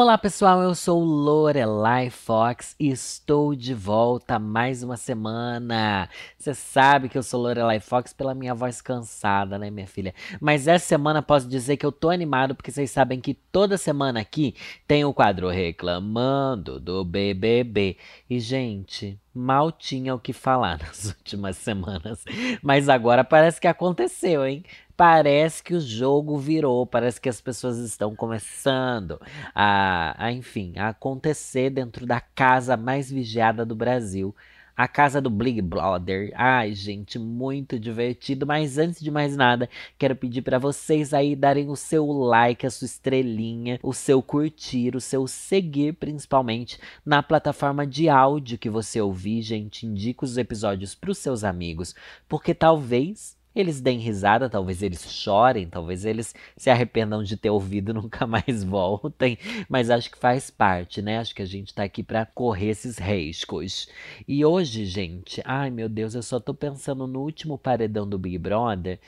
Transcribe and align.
Olá 0.00 0.16
pessoal, 0.16 0.62
eu 0.62 0.76
sou 0.76 1.02
Lorelai 1.02 2.08
Fox 2.08 2.76
e 2.78 2.88
estou 2.88 3.52
de 3.52 3.74
volta 3.74 4.38
mais 4.38 4.84
uma 4.84 4.96
semana. 4.96 6.08
Você 6.38 6.54
sabe 6.54 7.08
que 7.08 7.18
eu 7.18 7.22
sou 7.24 7.42
Lorelai 7.42 7.80
Fox 7.80 8.12
pela 8.12 8.32
minha 8.32 8.54
voz 8.54 8.80
cansada, 8.80 9.58
né, 9.58 9.72
minha 9.72 9.88
filha? 9.88 10.14
Mas 10.40 10.68
essa 10.68 10.86
semana 10.86 11.20
posso 11.20 11.48
dizer 11.48 11.76
que 11.76 11.84
eu 11.84 11.90
tô 11.90 12.10
animado 12.10 12.54
porque 12.54 12.70
vocês 12.70 12.92
sabem 12.92 13.20
que 13.20 13.34
toda 13.34 13.76
semana 13.76 14.20
aqui 14.20 14.54
tem 14.86 15.04
o 15.04 15.12
quadro 15.12 15.48
Reclamando 15.48 16.78
do 16.78 17.04
BBB. 17.04 17.96
E 18.30 18.38
gente, 18.38 19.18
mal 19.34 19.70
tinha 19.70 20.14
o 20.14 20.18
que 20.18 20.32
falar 20.32 20.78
nas 20.82 21.06
últimas 21.06 21.56
semanas, 21.56 22.24
mas 22.62 22.88
agora 22.88 23.22
parece 23.24 23.60
que 23.60 23.66
aconteceu, 23.66 24.46
hein? 24.46 24.64
parece 24.98 25.62
que 25.62 25.74
o 25.74 25.80
jogo 25.80 26.36
virou, 26.36 26.84
parece 26.84 27.20
que 27.20 27.28
as 27.28 27.40
pessoas 27.40 27.78
estão 27.78 28.16
começando 28.16 29.20
a, 29.54 30.12
a, 30.18 30.32
enfim, 30.32 30.72
a 30.76 30.88
acontecer 30.88 31.70
dentro 31.70 32.04
da 32.04 32.20
casa 32.20 32.76
mais 32.76 33.08
vigiada 33.08 33.64
do 33.64 33.76
Brasil. 33.76 34.34
A 34.78 34.86
casa 34.86 35.20
do 35.20 35.28
Big 35.28 35.60
Brother. 35.60 36.30
Ai, 36.36 36.72
gente, 36.72 37.18
muito 37.18 37.80
divertido. 37.80 38.46
Mas 38.46 38.78
antes 38.78 39.00
de 39.00 39.10
mais 39.10 39.36
nada, 39.36 39.68
quero 39.98 40.14
pedir 40.14 40.42
para 40.42 40.56
vocês 40.56 41.12
aí 41.12 41.34
darem 41.34 41.68
o 41.68 41.74
seu 41.74 42.06
like, 42.06 42.64
a 42.64 42.70
sua 42.70 42.86
estrelinha, 42.86 43.80
o 43.82 43.92
seu 43.92 44.22
curtir, 44.22 44.94
o 44.94 45.00
seu 45.00 45.26
seguir, 45.26 45.94
principalmente 45.94 46.78
na 47.04 47.24
plataforma 47.24 47.84
de 47.84 48.08
áudio 48.08 48.56
que 48.56 48.70
você 48.70 49.00
ouvir, 49.00 49.42
gente. 49.42 49.84
Indica 49.84 50.24
os 50.24 50.38
episódios 50.38 50.94
para 50.94 51.10
os 51.10 51.18
seus 51.18 51.42
amigos, 51.42 51.92
porque 52.28 52.54
talvez 52.54 53.36
eles 53.60 53.80
deem 53.80 53.98
risada, 53.98 54.48
talvez 54.48 54.82
eles 54.82 55.10
chorem, 55.10 55.68
talvez 55.68 56.04
eles 56.04 56.34
se 56.56 56.70
arrependam 56.70 57.22
de 57.22 57.36
ter 57.36 57.50
ouvido 57.50 57.90
e 57.90 57.94
nunca 57.94 58.26
mais 58.26 58.62
voltem, 58.64 59.38
mas 59.68 59.90
acho 59.90 60.10
que 60.10 60.18
faz 60.18 60.50
parte, 60.50 61.02
né? 61.02 61.18
Acho 61.18 61.34
que 61.34 61.42
a 61.42 61.46
gente 61.46 61.74
tá 61.74 61.84
aqui 61.84 62.02
para 62.02 62.26
correr 62.26 62.68
esses 62.68 62.98
riscos. 62.98 63.88
E 64.26 64.44
hoje, 64.44 64.84
gente, 64.84 65.42
ai 65.44 65.70
meu 65.70 65.88
Deus, 65.88 66.14
eu 66.14 66.22
só 66.22 66.40
tô 66.40 66.54
pensando 66.54 67.06
no 67.06 67.20
último 67.20 67.58
paredão 67.58 68.08
do 68.08 68.18
Big 68.18 68.38
Brother, 68.38 68.98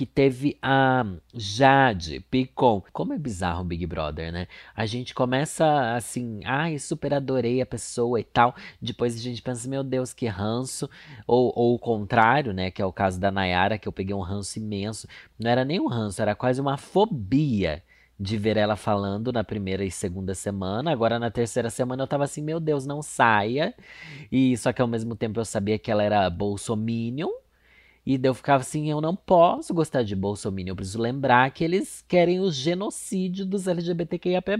que 0.00 0.06
teve 0.06 0.56
a 0.62 1.04
Jade 1.34 2.20
Picon. 2.30 2.82
Como 2.90 3.12
é 3.12 3.18
bizarro 3.18 3.60
o 3.60 3.64
Big 3.64 3.84
Brother, 3.84 4.32
né? 4.32 4.48
A 4.74 4.86
gente 4.86 5.12
começa 5.12 5.94
assim, 5.94 6.40
ai, 6.46 6.78
super 6.78 7.12
adorei 7.12 7.60
a 7.60 7.66
pessoa 7.66 8.18
e 8.18 8.24
tal. 8.24 8.56
Depois 8.80 9.14
a 9.14 9.18
gente 9.18 9.42
pensa, 9.42 9.68
meu 9.68 9.84
Deus, 9.84 10.14
que 10.14 10.26
ranço. 10.26 10.88
Ou, 11.26 11.52
ou 11.54 11.74
o 11.74 11.78
contrário, 11.78 12.54
né? 12.54 12.70
Que 12.70 12.80
é 12.80 12.86
o 12.86 12.90
caso 12.90 13.20
da 13.20 13.30
Nayara, 13.30 13.76
que 13.76 13.86
eu 13.86 13.92
peguei 13.92 14.14
um 14.14 14.22
ranço 14.22 14.58
imenso. 14.58 15.06
Não 15.38 15.50
era 15.50 15.66
nem 15.66 15.78
um 15.78 15.86
ranço, 15.86 16.22
era 16.22 16.34
quase 16.34 16.62
uma 16.62 16.78
fobia 16.78 17.82
de 18.18 18.38
ver 18.38 18.56
ela 18.56 18.76
falando 18.76 19.30
na 19.30 19.44
primeira 19.44 19.84
e 19.84 19.90
segunda 19.90 20.34
semana. 20.34 20.90
Agora 20.90 21.18
na 21.18 21.30
terceira 21.30 21.68
semana 21.68 22.04
eu 22.04 22.08
tava 22.08 22.24
assim, 22.24 22.40
meu 22.40 22.58
Deus, 22.58 22.86
não 22.86 23.02
saia. 23.02 23.74
E 24.32 24.56
só 24.56 24.72
que 24.72 24.80
ao 24.80 24.88
mesmo 24.88 25.14
tempo 25.14 25.38
eu 25.38 25.44
sabia 25.44 25.78
que 25.78 25.90
ela 25.90 26.02
era 26.02 26.30
bolsominion. 26.30 27.28
E 28.10 28.18
eu 28.20 28.34
ficava 28.34 28.60
assim, 28.60 28.90
eu 28.90 29.00
não 29.00 29.14
posso 29.14 29.72
gostar 29.72 30.02
de 30.02 30.16
Bolsonaro, 30.16 30.66
eu 30.66 30.74
preciso 30.74 31.00
lembrar 31.00 31.48
que 31.52 31.62
eles 31.62 32.04
querem 32.08 32.40
o 32.40 32.50
genocídio 32.50 33.46
dos 33.46 33.68
LGBTQIAP+. 33.68 34.50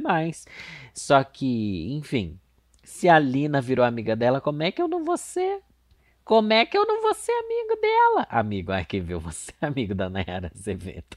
Só 0.95 1.25
que, 1.25 1.93
enfim, 1.93 2.39
se 2.85 3.09
a 3.09 3.19
Lina 3.19 3.61
virou 3.61 3.85
amiga 3.85 4.15
dela, 4.15 4.41
como 4.41 4.63
é 4.63 4.71
que 4.71 4.81
eu 4.81 4.87
não 4.87 5.05
vou 5.05 5.17
ser? 5.17 5.63
Como 6.25 6.53
é 6.53 6.65
que 6.65 6.79
eu 6.79 6.87
não 6.87 7.03
vou 7.03 7.13
ser 7.13 7.33
amigo 7.33 7.81
dela? 7.81 8.27
Amigo, 8.31 8.71
ai 8.71 8.85
que 8.85 9.01
viu, 9.01 9.19
você 9.19 9.51
é 9.61 9.67
amigo 9.67 9.97
da 9.97 10.09
Nayara 10.09 10.53
Azevedo. 10.55 11.17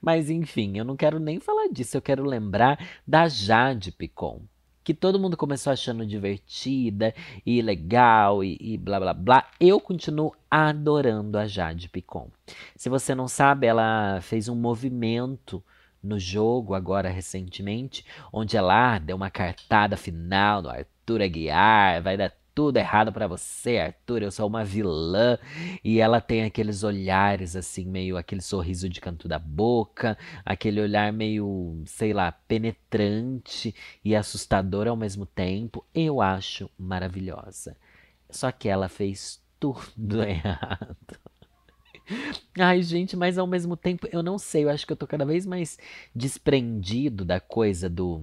Mas 0.00 0.30
enfim, 0.30 0.78
eu 0.78 0.84
não 0.84 0.96
quero 0.96 1.18
nem 1.18 1.40
falar 1.40 1.66
disso, 1.66 1.96
eu 1.96 2.02
quero 2.02 2.22
lembrar 2.24 2.78
da 3.04 3.26
Jade 3.26 3.90
Picon 3.90 4.42
que 4.84 4.92
todo 4.92 5.18
mundo 5.18 5.36
começou 5.36 5.72
achando 5.72 6.06
divertida 6.06 7.14
e 7.44 7.62
legal 7.62 8.44
e, 8.44 8.58
e, 8.60 8.76
blá 8.76 9.00
blá 9.00 9.14
blá. 9.14 9.50
Eu 9.58 9.80
continuo 9.80 10.32
adorando 10.50 11.38
a 11.38 11.46
Jade 11.46 11.88
Picon. 11.88 12.30
Se 12.76 12.90
você 12.90 13.14
não 13.14 13.26
sabe, 13.26 13.66
ela 13.66 14.20
fez 14.20 14.48
um 14.48 14.54
movimento 14.54 15.64
no 16.02 16.18
jogo 16.18 16.74
agora 16.74 17.08
recentemente, 17.08 18.04
onde 18.30 18.58
ela 18.58 18.98
deu 18.98 19.16
uma 19.16 19.30
cartada 19.30 19.96
final 19.96 20.60
no 20.60 20.68
Arthur 20.68 21.22
Aguiar, 21.22 22.02
vai 22.02 22.18
dar 22.18 22.30
tudo 22.54 22.76
errado 22.76 23.12
para 23.12 23.26
você, 23.26 23.78
Arthur, 23.78 24.22
eu 24.22 24.30
sou 24.30 24.46
uma 24.46 24.64
vilã. 24.64 25.38
E 25.82 26.00
ela 26.00 26.20
tem 26.20 26.44
aqueles 26.44 26.84
olhares 26.84 27.56
assim, 27.56 27.84
meio 27.84 28.16
aquele 28.16 28.40
sorriso 28.40 28.88
de 28.88 29.00
canto 29.00 29.26
da 29.26 29.38
boca, 29.38 30.16
aquele 30.44 30.80
olhar 30.80 31.12
meio, 31.12 31.82
sei 31.86 32.12
lá, 32.12 32.30
penetrante 32.32 33.74
e 34.04 34.14
assustador 34.14 34.86
ao 34.86 34.96
mesmo 34.96 35.26
tempo. 35.26 35.84
Eu 35.94 36.20
acho 36.20 36.70
maravilhosa. 36.78 37.76
Só 38.30 38.52
que 38.52 38.68
ela 38.68 38.88
fez 38.88 39.42
tudo 39.58 40.22
errado. 40.22 40.96
Ai, 42.58 42.82
gente, 42.82 43.16
mas 43.16 43.38
ao 43.38 43.46
mesmo 43.46 43.76
tempo, 43.76 44.06
eu 44.12 44.22
não 44.22 44.38
sei, 44.38 44.64
eu 44.64 44.68
acho 44.68 44.86
que 44.86 44.92
eu 44.92 44.96
tô 44.96 45.06
cada 45.06 45.24
vez 45.24 45.46
mais 45.46 45.78
desprendido 46.14 47.24
da 47.24 47.40
coisa 47.40 47.88
do 47.88 48.22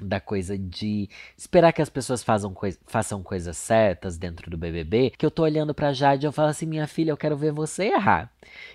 da 0.00 0.20
coisa 0.20 0.58
de 0.58 1.08
esperar 1.36 1.72
que 1.72 1.82
as 1.82 1.88
pessoas 1.88 2.22
façam, 2.22 2.52
coi 2.52 2.74
façam 2.86 3.22
coisas 3.22 3.56
certas 3.56 4.16
dentro 4.16 4.50
do 4.50 4.56
BBB, 4.56 5.12
que 5.16 5.24
eu 5.24 5.30
tô 5.30 5.42
olhando 5.42 5.74
pra 5.74 5.92
Jade 5.92 6.26
e 6.26 6.28
eu 6.28 6.32
falo 6.32 6.48
assim, 6.48 6.66
minha 6.66 6.86
filha, 6.86 7.10
eu 7.10 7.16
quero 7.16 7.36
ver 7.36 7.52
você 7.52 7.84
errar. 7.84 8.30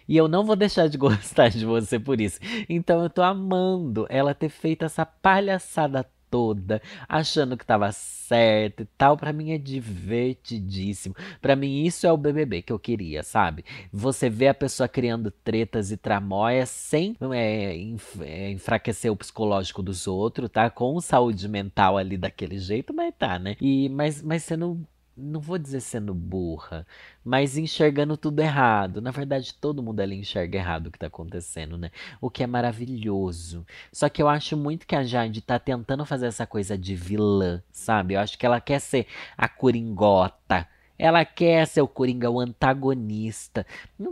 E 0.07 0.16
eu 0.16 0.28
não 0.28 0.44
vou 0.46 0.56
deixar 0.56 0.88
de 0.88 0.97
gostar 1.00 1.50
de 1.50 1.66
você 1.66 2.00
por 2.00 2.19
isso. 2.22 2.40
Então 2.68 3.03
eu 3.03 3.09
tô 3.09 3.22
amando 3.22 4.06
ela 4.09 4.34
ter 4.34 4.50
feito 4.50 4.85
essa 4.85 5.06
palhaçada 5.06 6.06
toda, 6.30 6.82
achando 7.08 7.58
que 7.58 7.66
tava 7.66 7.92
certo 7.92 8.84
e 8.84 8.86
tal. 8.98 9.18
Para 9.18 9.34
mim 9.34 9.52
é 9.52 9.58
divertidíssimo. 9.58 11.16
Para 11.42 11.56
mim 11.56 11.84
isso 11.84 12.06
é 12.06 12.12
o 12.12 12.18
BBB 12.18 12.62
que 12.62 12.72
eu 12.72 12.80
queria, 12.80 13.24
sabe? 13.24 13.66
Você 13.92 14.30
vê 14.30 14.48
a 14.48 14.54
pessoa 14.54 14.88
criando 14.88 15.32
tretas 15.32 15.92
e 15.92 15.98
tramóias 15.98 16.70
sem 16.70 17.16
é, 17.34 17.76
é, 18.22 18.52
enfraquecer 18.52 19.12
o 19.12 19.16
psicológico 19.16 19.82
dos 19.82 20.08
outros, 20.08 20.50
tá? 20.50 20.70
Com 20.70 21.00
saúde 21.02 21.48
mental 21.48 21.98
ali 21.98 22.18
daquele 22.18 22.60
jeito, 22.60 22.94
mas 22.94 23.14
tá, 23.18 23.40
né? 23.40 23.56
E 23.60 23.90
mas 23.90 24.22
mas 24.22 24.44
sendo 24.44 24.86
não 25.19 25.40
vou 25.40 25.57
dizer 25.57 25.81
sendo 25.81 26.13
burra, 26.13 26.85
mas 27.24 27.57
enxergando 27.57 28.18
tudo 28.18 28.40
errado. 28.40 29.02
Na 29.02 29.12
verdade, 29.12 29.53
todo 29.53 29.84
mundo 29.84 30.00
ali 30.00 30.16
enxerga 30.16 30.57
errado 30.57 30.88
o 30.88 30.91
que 30.91 31.00
tá 31.00 31.07
acontecendo, 31.07 31.78
né? 31.78 31.91
O 32.22 32.30
que 32.30 32.44
é 32.44 32.47
maravilhoso. 32.47 33.66
Só 33.91 34.09
que 34.09 34.22
eu 34.22 34.28
acho 34.30 34.57
muito 34.57 34.88
que 34.88 34.96
a 34.96 35.03
Jade 35.03 35.41
tá 35.41 35.59
tentando 35.59 36.06
fazer 36.06 36.28
essa 36.28 36.47
coisa 36.47 36.78
de 36.78 36.96
vilã, 36.96 37.62
sabe? 37.72 38.13
Eu 38.16 38.19
acho 38.19 38.38
que 38.38 38.46
ela 38.46 38.62
quer 38.62 38.80
ser 38.80 39.07
a 39.38 39.47
coringota. 39.47 40.68
Ela 41.00 41.24
quer 41.24 41.66
ser 41.66 41.81
o 41.81 41.88
Coringa, 41.88 42.30
o 42.30 42.41
antagonista. 42.41 43.66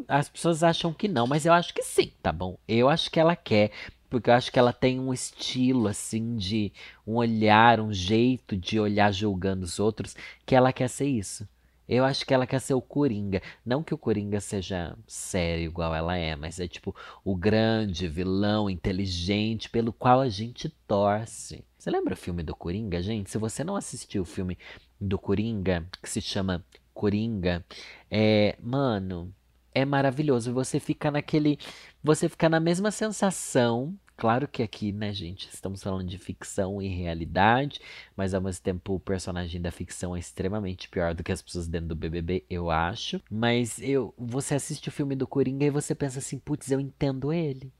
As 0.07 0.29
pessoas 0.29 0.63
acham 0.63 0.94
que 0.94 1.09
não, 1.09 1.28
mas 1.28 1.45
eu 1.45 1.51
acho 1.51 1.74
que 1.74 1.84
sim, 1.84 2.13
tá 2.24 2.31
bom? 2.31 2.57
Eu 2.66 2.88
acho 2.88 3.12
que 3.12 3.19
ela 3.19 3.35
quer. 3.35 3.72
Porque 4.09 4.29
eu 4.29 4.34
acho 4.34 4.51
que 4.51 4.59
ela 4.59 4.73
tem 4.73 5.00
um 5.00 5.13
estilo, 5.13 5.88
assim, 5.88 6.35
de 6.35 6.72
um 7.06 7.16
olhar, 7.16 7.79
um 7.79 7.91
jeito 7.91 8.56
de 8.56 8.79
olhar 8.79 9.12
julgando 9.12 9.66
os 9.66 9.79
outros, 9.79 10.16
que 10.45 10.56
ela 10.56 10.72
quer 10.72 10.88
ser 10.90 11.07
isso. 11.07 11.47
Eu 11.88 12.03
acho 12.03 12.25
que 12.25 12.34
ela 12.34 12.45
quer 12.45 12.59
ser 12.59 12.73
o 12.73 12.81
Coringa. 12.81 13.41
Não 13.66 13.81
que 13.81 13.94
o 13.94 13.97
Coringa 13.97 14.41
seja 14.41 14.97
sério 15.07 15.66
igual 15.66 15.95
ela 15.95 16.18
é, 16.18 16.35
mas 16.35 16.59
é 16.59 16.68
tipo 16.68 16.94
o 17.23 17.34
grande 17.35 18.09
vilão 18.09 18.69
inteligente 18.69 19.69
pelo 19.69 19.94
qual 19.94 20.19
a 20.19 20.27
gente 20.27 20.68
torce. 20.86 21.63
Você 21.77 21.89
lembra 21.89 22.13
o 22.13 22.18
filme 22.18 22.44
do 22.44 22.53
Coringa, 22.53 23.01
gente? 23.01 23.31
Se 23.31 23.38
você 23.38 23.63
não 23.63 23.77
assistiu 23.77 24.24
o 24.24 24.25
filme 24.25 24.57
do 25.00 25.18
Coringa, 25.18 25.88
que 26.01 26.10
se 26.10 26.19
chama 26.19 26.65
Coringa, 26.94 27.63
é, 28.12 28.57
mano, 28.62 29.33
é 29.77 29.85
maravilhoso. 29.85 30.51
Você 30.53 30.79
fica 30.79 31.12
naquele. 31.12 31.59
Você 32.03 32.27
fica 32.27 32.50
na 32.50 32.59
mesma 32.59 32.89
sensação. 32.89 33.95
Claro 34.15 34.47
que 34.47 34.63
aqui, 34.63 34.91
né, 34.91 35.13
gente, 35.13 35.47
estamos 35.53 35.83
falando 35.83 36.07
de 36.07 36.18
ficção 36.18 36.81
e 36.81 36.88
realidade, 36.88 37.79
mas 38.15 38.33
ao 38.33 38.41
mesmo 38.41 38.63
tempo 38.63 38.95
o 38.95 39.00
personagem 39.00 39.62
da 39.62 39.69
ficção 39.69 40.15
é 40.15 40.19
extremamente 40.19 40.89
pior 40.89 41.13
do 41.13 41.24
que 41.24 41.31
as 41.31 41.39
pessoas 41.39 41.68
dentro 41.68 41.89
do 41.89 41.95
BBB, 41.95 42.44
eu 42.50 42.71
acho. 42.71 43.21
Mas 43.29 43.79
eu, 43.79 44.15
você 44.18 44.56
assiste 44.56 44.89
o 44.89 44.91
filme 44.91 45.15
do 45.15 45.27
Coringa 45.27 45.68
e 45.68 45.69
você 45.69 45.94
pensa 45.94 46.18
assim, 46.18 46.39
putz, 46.39 46.71
eu 46.71 46.79
entendo 46.79 47.31
ele. 47.31 47.71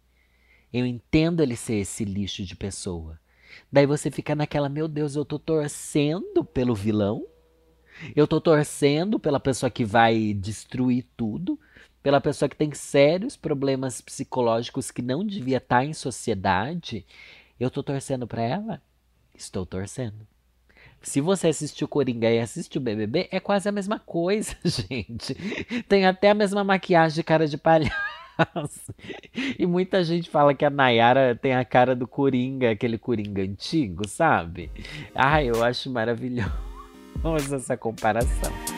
Eu 0.71 0.85
entendo 0.85 1.41
ele 1.41 1.55
ser 1.55 1.77
esse 1.77 2.05
lixo 2.05 2.44
de 2.44 2.55
pessoa. 2.55 3.19
Daí 3.71 3.88
você 3.88 4.11
fica 4.11 4.35
naquela, 4.35 4.69
meu 4.69 4.88
Deus, 4.88 5.15
eu 5.15 5.25
tô 5.25 5.39
torcendo 5.39 6.45
pelo 6.45 6.75
vilão. 6.75 7.25
Eu 8.15 8.27
tô 8.27 8.39
torcendo 8.39 9.19
pela 9.19 9.39
pessoa 9.39 9.71
que 9.71 9.83
vai 9.83 10.35
destruir 10.35 11.07
tudo 11.17 11.59
pela 12.01 12.21
pessoa 12.21 12.47
que 12.47 12.55
tem 12.55 12.73
sérios 12.73 13.35
problemas 13.35 14.01
psicológicos 14.01 14.91
que 14.91 15.01
não 15.01 15.25
devia 15.25 15.57
estar 15.57 15.83
em 15.83 15.94
sociedade. 15.94 17.05
Eu 17.59 17.69
tô 17.69 17.83
torcendo 17.83 18.27
pra 18.27 18.41
ela? 18.41 18.81
Estou 19.35 19.65
torcendo. 19.65 20.27
Se 21.01 21.21
você 21.21 21.47
assistiu 21.47 21.88
Coringa 21.88 22.29
e 22.29 22.39
assistiu 22.39 22.81
BBB, 22.81 23.29
é 23.31 23.39
quase 23.39 23.69
a 23.69 23.71
mesma 23.71 23.99
coisa, 23.99 24.55
gente. 24.65 25.35
Tem 25.88 26.05
até 26.05 26.31
a 26.31 26.33
mesma 26.33 26.63
maquiagem 26.63 27.15
de 27.15 27.23
cara 27.23 27.47
de 27.47 27.57
palhaço. 27.57 27.94
E 29.57 29.65
muita 29.65 30.03
gente 30.03 30.29
fala 30.29 30.53
que 30.53 30.65
a 30.65 30.69
Nayara 30.69 31.35
tem 31.35 31.55
a 31.55 31.65
cara 31.65 31.95
do 31.95 32.07
Coringa, 32.07 32.71
aquele 32.71 32.97
Coringa 32.97 33.41
antigo, 33.41 34.07
sabe? 34.07 34.69
Ai, 35.15 35.49
eu 35.49 35.63
acho 35.63 35.89
maravilhoso 35.89 36.51
essa 37.55 37.77
comparação. 37.77 38.76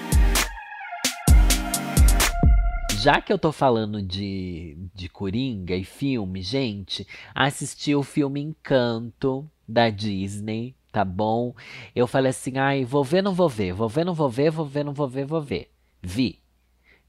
Já 3.01 3.21
que 3.21 3.31
eu 3.31 3.39
tô 3.39 3.53
falando 3.53 4.01
de, 4.01 4.77
de 4.93 5.07
Coringa 5.07 5.73
e 5.73 5.85
filme, 5.85 6.41
gente, 6.41 7.07
assisti 7.33 7.95
o 7.95 8.03
filme 8.03 8.41
Encanto 8.41 9.49
da 9.65 9.89
Disney, 9.89 10.75
tá 10.91 11.05
bom? 11.05 11.55
Eu 11.95 12.05
falei 12.05 12.31
assim, 12.31 12.57
ai, 12.57 12.83
vou 12.83 13.01
ver, 13.01 13.21
não 13.21 13.33
vou 13.33 13.47
ver, 13.47 13.71
vou 13.71 13.87
ver, 13.87 14.03
não 14.03 14.13
vou 14.13 14.29
ver, 14.29 14.51
vou 14.51 14.65
ver, 14.65 14.83
não 14.83 14.93
vou 14.93 15.07
ver, 15.07 15.25
vou 15.25 15.41
ver. 15.41 15.71
Vi. 16.01 16.41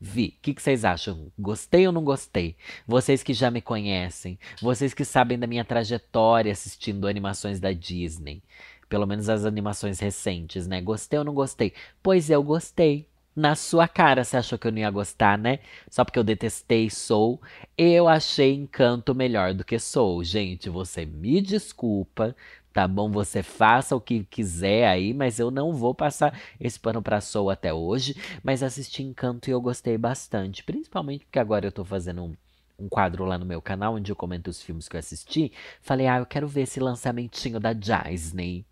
Vi. 0.00 0.37
O 0.38 0.42
que, 0.42 0.54
que 0.54 0.62
vocês 0.62 0.84
acham? 0.84 1.26
Gostei 1.37 1.88
ou 1.88 1.93
não 1.93 2.04
gostei? 2.04 2.56
Vocês 2.86 3.25
que 3.25 3.34
já 3.34 3.50
me 3.50 3.60
conhecem, 3.60 4.38
vocês 4.62 4.94
que 4.94 5.04
sabem 5.04 5.40
da 5.40 5.46
minha 5.48 5.64
trajetória 5.64 6.52
assistindo 6.52 7.08
animações 7.08 7.58
da 7.58 7.72
Disney, 7.72 8.44
pelo 8.88 9.08
menos 9.08 9.28
as 9.28 9.44
animações 9.44 9.98
recentes, 9.98 10.69
né? 10.69 10.81
Gostei 10.81 11.19
ou 11.19 11.25
não 11.25 11.34
gostei? 11.34 11.72
Pois 12.00 12.31
eu 12.31 12.44
gostei. 12.44 13.09
Na 13.35 13.55
sua 13.55 13.87
cara, 13.87 14.25
você 14.25 14.37
achou 14.37 14.59
que 14.59 14.67
eu 14.67 14.73
não 14.73 14.79
ia 14.81 14.91
gostar, 14.91 15.38
né? 15.38 15.61
Só 15.88 16.05
porque 16.05 16.19
eu 16.19 16.25
detestei 16.25 16.91
Soul. 16.91 17.41
Eu 17.79 18.09
achei 18.09 18.53
Encanto 18.55 19.15
melhor 19.15 19.55
do 19.55 19.65
que 19.65 19.79
Soul. 19.79 20.25
Gente, 20.25 20.69
você 20.69 21.06
me 21.06 21.41
desculpa, 21.41 22.35
tá 22.73 22.87
bom? 22.88 23.11
Você 23.11 23.43
faça 23.43 23.94
o 23.97 24.00
que 24.00 24.25
quiser 24.25 24.88
aí, 24.88 25.15
mas 25.15 25.38
eu 25.38 25.50
não 25.50 25.73
vou 25.73 25.94
passar 25.94 26.38
esse 26.61 26.79
pano 26.79 27.00
pra 27.03 27.21
Soul 27.21 27.50
até 27.50 27.73
hoje. 27.73 28.17
Mas 28.43 28.62
assisti 28.62 29.03
Encanto 29.03 29.49
e 29.49 29.53
eu 29.53 29.61
gostei 29.61 29.97
bastante. 29.97 30.65
Principalmente 30.65 31.25
porque 31.25 31.38
agora 31.38 31.67
eu 31.67 31.73
tô 31.73 31.85
fazendo 31.85 32.25
um, 32.25 32.37
um 32.79 32.88
quadro 32.88 33.25
lá 33.25 33.38
no 33.38 33.47
meu 33.47 33.62
canal 33.62 33.94
onde 33.94 34.11
eu 34.11 34.17
comento 34.17 34.50
os 34.50 34.61
filmes 34.61 34.88
que 34.88 34.97
eu 34.97 35.00
assisti. 35.00 35.53
Falei, 35.81 36.06
ah, 36.09 36.19
eu 36.19 36.27
quero 36.27 36.49
ver 36.49 36.62
esse 36.62 36.81
lançamentinho 36.81 37.61
da 37.61 37.73
Disney 37.73 38.65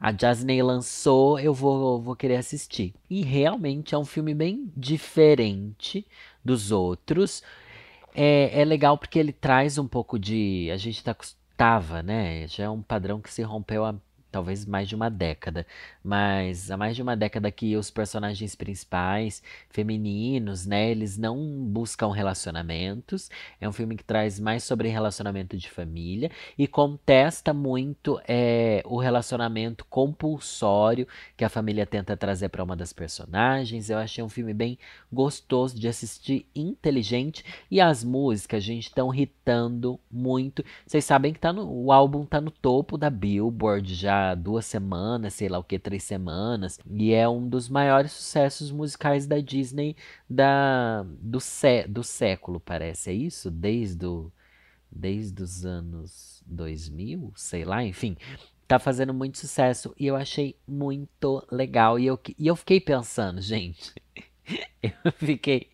a 0.00 0.12
Disney 0.12 0.62
lançou, 0.62 1.38
eu 1.38 1.54
vou, 1.54 2.00
vou 2.00 2.14
querer 2.16 2.36
assistir. 2.36 2.94
E 3.08 3.22
realmente 3.22 3.94
é 3.94 3.98
um 3.98 4.04
filme 4.04 4.34
bem 4.34 4.70
diferente 4.76 6.06
dos 6.44 6.70
outros. 6.70 7.42
É, 8.14 8.60
é 8.60 8.64
legal 8.64 8.96
porque 8.96 9.18
ele 9.18 9.32
traz 9.32 9.78
um 9.78 9.86
pouco 9.86 10.18
de. 10.18 10.70
A 10.72 10.76
gente 10.76 11.02
tá, 11.02 11.14
tava, 11.56 12.02
né? 12.02 12.46
Já 12.48 12.64
é 12.64 12.70
um 12.70 12.82
padrão 12.82 13.20
que 13.20 13.32
se 13.32 13.42
rompeu 13.42 13.84
há 13.84 13.94
talvez 14.36 14.66
mais 14.66 14.86
de 14.86 14.94
uma 14.94 15.08
década, 15.08 15.66
mas 16.04 16.70
há 16.70 16.76
mais 16.76 16.94
de 16.94 17.00
uma 17.00 17.16
década 17.16 17.50
que 17.50 17.74
os 17.74 17.90
personagens 17.90 18.54
principais, 18.54 19.42
femininos, 19.70 20.66
né, 20.66 20.90
eles 20.90 21.16
não 21.16 21.38
buscam 21.64 22.12
relacionamentos. 22.12 23.30
É 23.58 23.66
um 23.66 23.72
filme 23.72 23.96
que 23.96 24.04
traz 24.04 24.38
mais 24.38 24.62
sobre 24.62 24.90
relacionamento 24.90 25.56
de 25.56 25.70
família 25.70 26.30
e 26.58 26.66
contesta 26.66 27.54
muito 27.54 28.20
é, 28.28 28.82
o 28.84 28.98
relacionamento 28.98 29.86
compulsório 29.86 31.08
que 31.34 31.44
a 31.44 31.48
família 31.48 31.86
tenta 31.86 32.14
trazer 32.14 32.50
para 32.50 32.62
uma 32.62 32.76
das 32.76 32.92
personagens. 32.92 33.88
Eu 33.88 33.96
achei 33.96 34.22
um 34.22 34.28
filme 34.28 34.52
bem 34.52 34.78
gostoso 35.10 35.80
de 35.80 35.88
assistir, 35.88 36.46
inteligente 36.54 37.42
e 37.70 37.80
as 37.80 38.04
músicas, 38.04 38.62
gente, 38.62 38.88
estão 38.88 39.14
hitando 39.14 39.98
muito. 40.10 40.62
Vocês 40.86 41.06
sabem 41.06 41.32
que 41.32 41.40
tá 41.40 41.54
no, 41.54 41.66
o 41.66 41.90
álbum 41.90 42.26
tá 42.26 42.38
no 42.38 42.50
topo 42.50 42.98
da 42.98 43.08
Billboard 43.08 43.94
já 43.94 44.25
duas 44.34 44.66
semanas, 44.66 45.34
sei 45.34 45.48
lá 45.48 45.58
o 45.58 45.64
que, 45.64 45.78
três 45.78 46.02
semanas. 46.02 46.78
E 46.90 47.12
é 47.12 47.28
um 47.28 47.48
dos 47.48 47.68
maiores 47.68 48.12
sucessos 48.12 48.70
musicais 48.70 49.26
da 49.26 49.38
Disney 49.40 49.96
da, 50.28 51.04
do, 51.20 51.40
sé, 51.40 51.86
do 51.86 52.02
século, 52.02 52.60
parece. 52.60 53.10
É 53.10 53.12
isso? 53.12 53.50
Desde, 53.50 54.06
o, 54.06 54.32
desde 54.90 55.42
os 55.42 55.64
anos 55.64 56.42
2000, 56.46 57.32
sei 57.36 57.64
lá, 57.64 57.84
enfim. 57.84 58.16
Tá 58.68 58.78
fazendo 58.78 59.14
muito 59.14 59.38
sucesso 59.38 59.94
e 59.96 60.06
eu 60.06 60.16
achei 60.16 60.56
muito 60.66 61.46
legal. 61.50 61.98
E 61.98 62.06
eu, 62.06 62.18
e 62.38 62.46
eu 62.46 62.56
fiquei 62.56 62.80
pensando, 62.80 63.40
gente. 63.42 63.94
Eu 65.04 65.12
fiquei. 65.12 65.68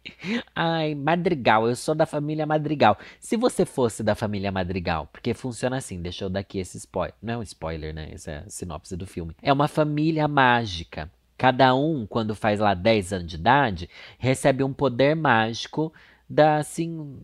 Ai, 0.54 0.94
Madrigal, 0.94 1.68
eu 1.68 1.76
sou 1.76 1.94
da 1.94 2.06
família 2.06 2.46
Madrigal. 2.46 2.98
Se 3.20 3.36
você 3.36 3.64
fosse 3.64 4.02
da 4.02 4.14
família 4.14 4.50
Madrigal, 4.50 5.06
porque 5.12 5.34
funciona 5.34 5.76
assim, 5.76 6.00
deixa 6.00 6.24
eu 6.24 6.30
dar 6.30 6.40
aqui 6.40 6.58
esse 6.58 6.78
spoiler. 6.78 7.14
Não 7.22 7.34
é 7.34 7.38
um 7.38 7.42
spoiler, 7.42 7.94
né? 7.94 8.10
Essa 8.12 8.30
é 8.30 8.38
a 8.38 8.48
sinopse 8.48 8.96
do 8.96 9.06
filme. 9.06 9.34
É 9.42 9.52
uma 9.52 9.68
família 9.68 10.26
mágica. 10.26 11.10
Cada 11.36 11.74
um, 11.74 12.06
quando 12.06 12.34
faz 12.34 12.60
lá 12.60 12.72
10 12.74 13.12
anos 13.12 13.28
de 13.28 13.36
idade, 13.36 13.90
recebe 14.18 14.62
um 14.62 14.72
poder 14.72 15.14
mágico 15.16 15.92
da, 16.28 16.56
assim, 16.56 17.16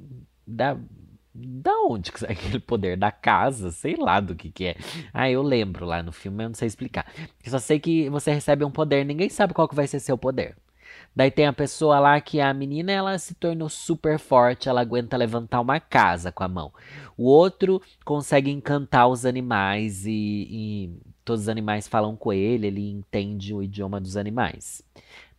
da 0.46 0.76
da 1.40 1.72
onde 1.82 2.10
que 2.10 2.18
sai 2.18 2.32
aquele 2.34 2.58
poder? 2.58 2.96
Da 2.96 3.12
casa? 3.12 3.70
Sei 3.70 3.94
lá 3.96 4.18
do 4.18 4.34
que 4.34 4.50
que 4.50 4.66
é. 4.66 4.76
Ah, 5.12 5.30
eu 5.30 5.40
lembro 5.42 5.86
lá 5.86 6.02
no 6.02 6.10
filme, 6.10 6.42
eu 6.44 6.48
não 6.48 6.54
sei 6.54 6.66
explicar. 6.66 7.06
Eu 7.44 7.50
só 7.52 7.58
sei 7.60 7.78
que 7.78 8.08
você 8.10 8.32
recebe 8.32 8.64
um 8.64 8.70
poder, 8.70 9.04
ninguém 9.04 9.28
sabe 9.28 9.54
qual 9.54 9.68
que 9.68 9.74
vai 9.74 9.86
ser 9.86 10.00
seu 10.00 10.18
poder. 10.18 10.56
Daí 11.18 11.32
tem 11.32 11.46
a 11.46 11.52
pessoa 11.52 11.98
lá 11.98 12.20
que 12.20 12.40
a 12.40 12.54
menina 12.54 12.92
ela 12.92 13.18
se 13.18 13.34
tornou 13.34 13.68
super 13.68 14.20
forte, 14.20 14.68
ela 14.68 14.82
aguenta 14.82 15.16
levantar 15.16 15.60
uma 15.60 15.80
casa 15.80 16.30
com 16.30 16.44
a 16.44 16.48
mão. 16.48 16.72
O 17.16 17.24
outro 17.24 17.82
consegue 18.04 18.52
encantar 18.52 19.08
os 19.08 19.26
animais 19.26 20.06
e, 20.06 20.12
e 20.48 20.92
todos 21.24 21.42
os 21.42 21.48
animais 21.48 21.88
falam 21.88 22.14
com 22.14 22.32
ele, 22.32 22.68
ele 22.68 22.88
entende 22.88 23.52
o 23.52 23.60
idioma 23.60 24.00
dos 24.00 24.16
animais. 24.16 24.80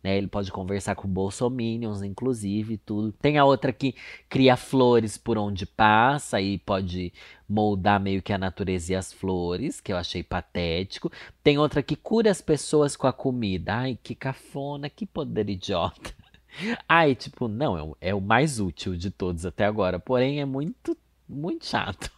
Né? 0.02 0.16
Ele 0.16 0.26
pode 0.26 0.50
conversar 0.50 0.94
com 0.94 1.06
bolsominions, 1.08 2.02
inclusive, 2.02 2.78
tudo. 2.78 3.12
Tem 3.12 3.38
a 3.38 3.44
outra 3.44 3.72
que 3.72 3.94
cria 4.28 4.56
flores 4.56 5.18
por 5.18 5.36
onde 5.36 5.66
passa 5.66 6.40
e 6.40 6.58
pode 6.58 7.12
moldar 7.48 8.00
meio 8.00 8.22
que 8.22 8.32
a 8.32 8.38
natureza 8.38 8.92
e 8.92 8.96
as 8.96 9.12
flores, 9.12 9.80
que 9.80 9.92
eu 9.92 9.96
achei 9.96 10.22
patético. 10.22 11.10
Tem 11.42 11.58
outra 11.58 11.82
que 11.82 11.96
cura 11.96 12.30
as 12.30 12.40
pessoas 12.40 12.96
com 12.96 13.06
a 13.06 13.12
comida. 13.12 13.74
Ai, 13.74 13.98
que 14.02 14.14
cafona, 14.14 14.88
que 14.88 15.04
poder 15.04 15.50
idiota. 15.50 16.14
Ai, 16.88 17.14
tipo, 17.14 17.48
não, 17.48 17.76
é 17.76 17.82
o, 17.82 17.96
é 18.00 18.14
o 18.14 18.20
mais 18.20 18.58
útil 18.60 18.96
de 18.96 19.10
todos 19.10 19.46
até 19.46 19.64
agora, 19.64 19.98
porém 19.98 20.40
é 20.40 20.44
muito, 20.44 20.96
muito 21.28 21.66
chato. 21.66 22.10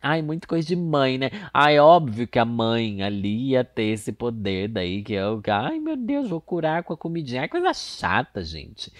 Ai, 0.00 0.20
muito 0.20 0.46
coisa 0.46 0.68
de 0.68 0.76
mãe, 0.76 1.16
né? 1.16 1.30
Ai, 1.52 1.78
óbvio 1.78 2.28
que 2.28 2.38
a 2.38 2.44
mãe 2.44 3.02
ali 3.02 3.50
ia 3.50 3.64
ter 3.64 3.84
esse 3.84 4.12
poder 4.12 4.68
daí, 4.68 5.02
que 5.02 5.14
é 5.14 5.26
o. 5.26 5.40
Ai, 5.48 5.78
meu 5.78 5.96
Deus, 5.96 6.28
vou 6.28 6.40
curar 6.40 6.82
com 6.82 6.92
a 6.92 6.96
comidinha. 6.96 7.42
É 7.42 7.48
coisa 7.48 7.72
chata, 7.72 8.44
gente. 8.44 8.92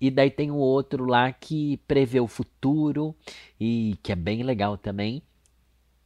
E 0.00 0.10
daí 0.10 0.30
tem 0.30 0.50
o 0.50 0.56
outro 0.56 1.04
lá 1.04 1.30
que 1.32 1.76
prevê 1.86 2.18
o 2.18 2.26
futuro 2.26 3.14
e 3.60 3.98
que 4.02 4.10
é 4.12 4.16
bem 4.16 4.42
legal 4.42 4.78
também. 4.78 5.22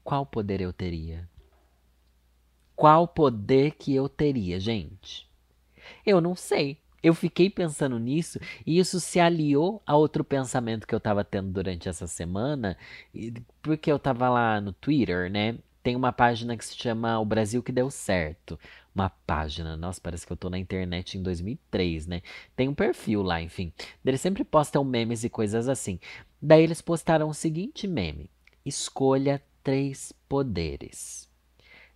Qual 0.02 0.26
poder 0.26 0.60
eu 0.60 0.72
teria? 0.72 1.28
Qual 2.74 3.06
poder 3.06 3.72
que 3.72 3.94
eu 3.94 4.08
teria, 4.08 4.58
gente? 4.58 5.28
Eu 6.04 6.20
não 6.20 6.34
sei 6.34 6.78
eu 7.06 7.14
fiquei 7.14 7.48
pensando 7.48 8.00
nisso 8.00 8.40
e 8.66 8.80
isso 8.80 8.98
se 8.98 9.20
aliou 9.20 9.80
a 9.86 9.96
outro 9.96 10.24
pensamento 10.24 10.88
que 10.88 10.94
eu 10.94 10.98
estava 10.98 11.24
tendo 11.24 11.52
durante 11.52 11.88
essa 11.88 12.08
semana, 12.08 12.76
porque 13.62 13.92
eu 13.92 13.96
estava 13.96 14.28
lá 14.28 14.60
no 14.60 14.72
Twitter, 14.72 15.30
né? 15.30 15.56
Tem 15.84 15.94
uma 15.94 16.12
página 16.12 16.56
que 16.56 16.64
se 16.64 16.76
chama 16.76 17.20
O 17.20 17.24
Brasil 17.24 17.62
que 17.62 17.70
Deu 17.70 17.92
Certo. 17.92 18.58
Uma 18.92 19.08
página, 19.08 19.76
nossa, 19.76 20.00
parece 20.00 20.26
que 20.26 20.32
eu 20.32 20.36
tô 20.36 20.50
na 20.50 20.58
internet 20.58 21.16
em 21.16 21.22
2003, 21.22 22.08
né? 22.08 22.22
Tem 22.56 22.68
um 22.68 22.74
perfil 22.74 23.22
lá, 23.22 23.40
enfim. 23.40 23.72
Eles 24.04 24.20
sempre 24.20 24.42
postam 24.42 24.82
memes 24.82 25.22
e 25.22 25.30
coisas 25.30 25.68
assim. 25.68 26.00
Daí 26.42 26.64
eles 26.64 26.82
postaram 26.82 27.28
o 27.28 27.34
seguinte 27.34 27.86
meme: 27.86 28.28
Escolha 28.64 29.40
três 29.62 30.12
poderes. 30.28 31.30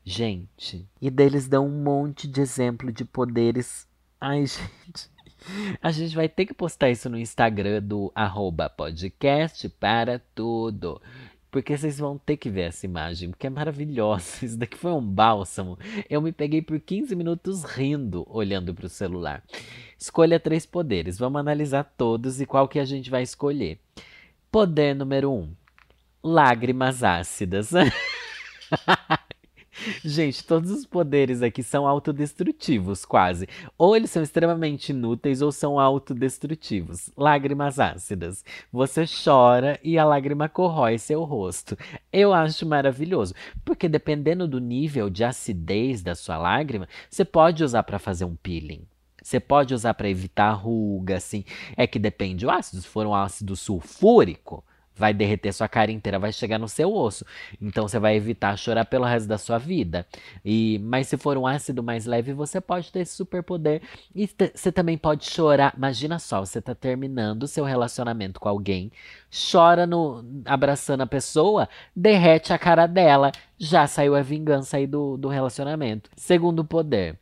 Gente, 0.05 0.89
e 1.01 1.11
daí 1.11 1.27
eles 1.27 1.49
dão 1.49 1.67
um 1.67 1.83
monte 1.83 2.29
de 2.29 2.41
exemplo 2.41 2.93
de 2.93 3.05
poderes 3.05 3.90
Ai, 4.21 4.45
gente. 4.47 5.11
A 5.81 5.91
gente 5.91 6.15
vai 6.15 6.29
ter 6.29 6.45
que 6.45 6.53
postar 6.53 6.91
isso 6.91 7.09
no 7.09 7.19
Instagram 7.19 7.83
do 7.83 8.13
arroba 8.15 8.69
podcast 8.69 9.67
para 9.71 10.21
tudo. 10.35 11.01
Porque 11.51 11.77
vocês 11.77 11.99
vão 11.99 12.17
ter 12.17 12.37
que 12.37 12.49
ver 12.49 12.69
essa 12.69 12.87
imagem, 12.87 13.31
porque 13.31 13.47
é 13.47 13.51
maravilhosa. 13.51 14.45
Isso 14.45 14.59
daqui 14.59 14.77
foi 14.77 14.93
um 14.93 15.01
bálsamo. 15.01 15.79
Eu 16.09 16.21
me 16.21 16.31
peguei 16.31 16.63
por 16.63 16.79
15 16.79 17.17
minutos 17.17 17.65
rindo, 17.65 18.25
olhando 18.29 18.75
para 18.75 18.87
o 18.87 18.91
celular. 18.91 19.43
Escolha 19.99 20.39
três 20.39 20.65
poderes. 20.65 21.19
Vamos 21.19 21.41
analisar 21.41 21.85
todos 21.85 22.41
e 22.41 22.47
qual 22.47 22.69
que 22.69 22.79
a 22.79 22.85
gente 22.85 23.11
vai 23.11 23.23
escolher. 23.23 23.81
Poder 24.53 24.95
número 24.95 25.33
um: 25.33 25.53
lágrimas 26.23 27.03
ácidas. 27.03 27.71
Gente, 30.05 30.45
todos 30.45 30.71
os 30.71 30.85
poderes 30.87 31.43
aqui 31.43 31.63
são 31.63 31.87
autodestrutivos, 31.87 33.05
quase. 33.05 33.49
Ou 33.79 33.97
eles 33.97 34.11
são 34.11 34.23
extremamente 34.23 34.91
inúteis 34.91 35.43
ou 35.43 35.51
são 35.51 35.79
autodestrutivos. 35.79 37.11
Lágrimas 37.17 37.79
ácidas. 37.79 38.45
Você 38.73 39.05
chora 39.07 39.79
e 39.83 39.99
a 39.99 40.05
lágrima 40.05 40.49
corrói 40.49 40.99
seu 40.99 41.25
rosto. 41.25 41.77
Eu 42.13 42.33
acho 42.33 42.67
maravilhoso, 42.67 43.35
porque 43.65 43.89
dependendo 43.89 44.47
do 44.47 44.61
nível 44.61 45.09
de 45.09 45.25
acidez 45.25 46.03
da 46.03 46.15
sua 46.15 46.37
lágrima, 46.37 46.89
você 47.09 47.25
pode 47.25 47.65
usar 47.65 47.83
para 47.83 47.99
fazer 47.99 48.25
um 48.25 48.37
peeling. 48.37 48.87
Você 49.23 49.39
pode 49.39 49.75
usar 49.75 49.95
para 49.95 50.09
evitar 50.09 50.53
ruga, 50.53 51.17
assim. 51.17 51.45
É 51.77 51.87
que 51.87 51.99
depende 51.99 52.45
do 52.45 52.51
ácido. 52.51 52.81
Se 52.83 52.89
for 52.89 53.07
um 53.07 53.15
ácido 53.15 53.55
sulfúrico, 53.55 54.65
vai 55.01 55.15
derreter 55.15 55.53
sua 55.53 55.67
cara 55.67 55.91
inteira, 55.91 56.19
vai 56.19 56.31
chegar 56.31 56.59
no 56.59 56.69
seu 56.69 56.95
osso. 56.95 57.25
Então 57.61 57.89
você 57.89 57.99
vai 57.99 58.15
evitar 58.15 58.57
chorar 58.59 58.85
pelo 58.85 59.07
resto 59.07 59.27
da 59.27 59.39
sua 59.39 59.57
vida. 59.57 60.07
E 60.45 60.79
mas 60.81 61.09
se 61.09 61.17
for 61.17 61.39
um 61.39 61.47
ácido 61.47 61.83
mais 61.83 62.05
leve, 62.05 62.35
você 62.35 62.61
pode 62.61 62.93
ter 62.93 63.01
esse 63.01 63.17
superpoder 63.17 63.81
e 64.15 64.29
você 64.55 64.71
também 64.71 64.99
pode 64.99 65.25
chorar. 65.25 65.73
Imagina 65.75 66.19
só, 66.19 66.41
você 66.41 66.61
tá 66.61 66.75
terminando 66.75 67.49
seu 67.49 67.65
relacionamento 67.65 68.39
com 68.39 68.49
alguém, 68.49 68.93
chora 69.51 69.87
no 69.87 70.23
abraçando 70.45 71.01
a 71.01 71.07
pessoa, 71.07 71.67
derrete 71.97 72.53
a 72.53 72.59
cara 72.59 72.87
dela, 72.87 73.33
já 73.59 73.87
saiu 73.87 74.15
a 74.15 74.21
vingança 74.21 74.77
aí 74.77 74.87
do, 74.87 75.17
do 75.17 75.29
relacionamento. 75.29 76.11
Segundo 76.15 76.63
poder, 76.63 77.19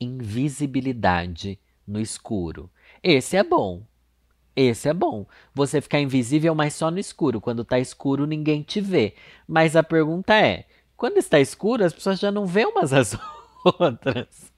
invisibilidade 0.00 1.56
no 1.86 2.00
escuro. 2.00 2.68
Esse 3.02 3.36
é 3.36 3.44
bom. 3.44 3.82
Esse 4.60 4.90
é 4.90 4.92
bom. 4.92 5.26
Você 5.54 5.80
ficar 5.80 6.00
invisível, 6.00 6.54
mas 6.54 6.74
só 6.74 6.90
no 6.90 6.98
escuro. 6.98 7.40
Quando 7.40 7.64
tá 7.64 7.78
escuro, 7.78 8.26
ninguém 8.26 8.62
te 8.62 8.78
vê. 8.78 9.14
Mas 9.48 9.74
a 9.74 9.82
pergunta 9.82 10.34
é: 10.34 10.66
quando 10.98 11.16
está 11.16 11.40
escuro, 11.40 11.82
as 11.82 11.94
pessoas 11.94 12.20
já 12.20 12.30
não 12.30 12.44
vê 12.44 12.66
umas 12.66 12.92
as 12.92 13.16
outras. 13.64 14.52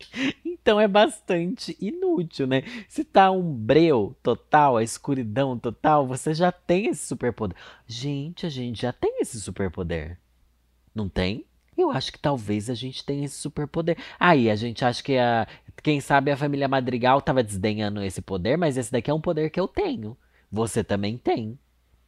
Então 0.45 0.81
é 0.81 0.89
bastante 0.89 1.77
inútil, 1.81 2.49
né? 2.49 2.63
Se 2.89 3.05
tá 3.05 3.31
um 3.31 3.55
breu 3.55 4.17
total, 4.25 4.77
a 4.77 4.83
escuridão 4.83 5.57
total, 5.57 6.05
você 6.05 6.35
já 6.35 6.51
tem 6.51 6.89
esse 6.89 7.07
superpoder. 7.07 7.57
Gente, 7.87 8.45
a 8.45 8.49
gente 8.49 8.83
já 8.83 8.93
tem 8.93 9.21
esse 9.21 9.41
superpoder. 9.41 10.19
Não 10.93 11.09
tem? 11.09 11.47
Eu 11.77 11.91
acho 11.91 12.13
que 12.13 12.19
talvez 12.19 12.69
a 12.69 12.75
gente 12.75 13.05
tenha 13.05 13.25
esse 13.25 13.37
superpoder. 13.37 13.97
Aí 14.21 14.51
a 14.51 14.57
gente 14.57 14.85
acha 14.85 15.03
que 15.03 15.17
a, 15.17 15.47
quem 15.83 16.01
sabe 16.01 16.31
a 16.31 16.37
família 16.37 16.69
Madrigal 16.69 17.19
estava 17.19 17.43
desdenhando 17.43 18.03
esse 18.03 18.21
poder, 18.21 18.57
mas 18.57 18.77
esse 18.77 18.93
daqui 18.93 19.11
é 19.11 19.15
um 19.15 19.21
poder 19.21 19.51
que 19.51 19.59
eu 19.59 19.67
tenho. 19.67 20.17
Você 20.51 20.85
também 20.85 21.17
tem. 21.17 21.59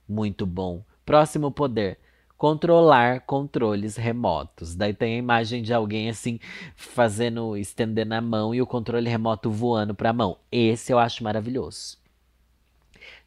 Muito 0.09 0.44
bom. 0.44 0.85
Próximo 1.04 1.50
poder. 1.50 1.99
Controlar 2.37 3.21
controles 3.21 3.97
remotos. 3.97 4.75
Daí 4.75 4.92
tem 4.92 5.14
a 5.14 5.18
imagem 5.18 5.62
de 5.62 5.73
alguém 5.73 6.11
assim, 6.11 6.38
fazendo, 6.76 7.56
estendendo 7.56 8.14
a 8.14 8.21
mão 8.21 8.54
e 8.54 8.61
o 8.61 8.66
controle 8.66 9.09
remoto 9.09 9.50
voando 9.50 9.94
para 9.94 10.11
a 10.11 10.12
mão. 10.12 10.37
Esse 10.52 10.92
eu 10.92 10.99
acho 10.99 11.25
maravilhoso. 11.25 11.97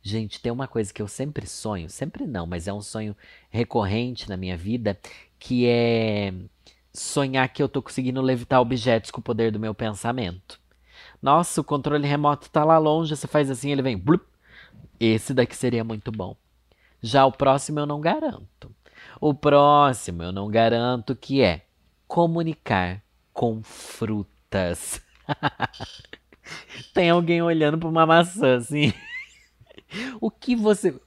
Gente, 0.01 0.39
tem 0.39 0.51
uma 0.51 0.67
coisa 0.67 0.93
que 0.93 1.01
eu 1.01 1.07
sempre 1.07 1.45
sonho, 1.45 1.89
sempre 1.89 2.25
não, 2.25 2.45
mas 2.45 2.67
é 2.67 2.73
um 2.73 2.81
sonho 2.81 3.15
recorrente 3.49 4.29
na 4.29 4.37
minha 4.37 4.55
vida, 4.55 4.97
que 5.39 5.67
é 5.67 6.33
sonhar 6.93 7.47
que 7.49 7.61
eu 7.61 7.69
tô 7.69 7.81
conseguindo 7.81 8.21
levitar 8.21 8.59
objetos 8.59 9.11
com 9.11 9.19
o 9.19 9.23
poder 9.23 9.51
do 9.51 9.59
meu 9.59 9.73
pensamento. 9.73 10.59
Nossa, 11.21 11.61
o 11.61 11.63
controle 11.63 12.07
remoto 12.07 12.49
tá 12.49 12.63
lá 12.63 12.77
longe, 12.77 13.15
você 13.15 13.27
faz 13.27 13.49
assim, 13.49 13.71
ele 13.71 13.81
vem. 13.81 13.97
Blup. 13.97 14.23
Esse 14.99 15.33
daqui 15.33 15.55
seria 15.55 15.83
muito 15.83 16.11
bom. 16.11 16.35
Já 17.01 17.25
o 17.25 17.31
próximo 17.31 17.79
eu 17.79 17.85
não 17.85 18.01
garanto. 18.01 18.75
O 19.21 19.33
próximo 19.33 20.23
eu 20.23 20.31
não 20.31 20.49
garanto 20.49 21.15
que 21.15 21.41
é 21.41 21.65
comunicar 22.07 23.01
com 23.31 23.61
frutas. 23.61 25.01
Tem 26.93 27.09
alguém 27.09 27.41
olhando 27.41 27.77
para 27.77 27.89
uma 27.89 28.05
maçã 28.05 28.57
assim. 28.57 28.93
o 30.19 30.31
que 30.31 30.55
você. 30.55 30.99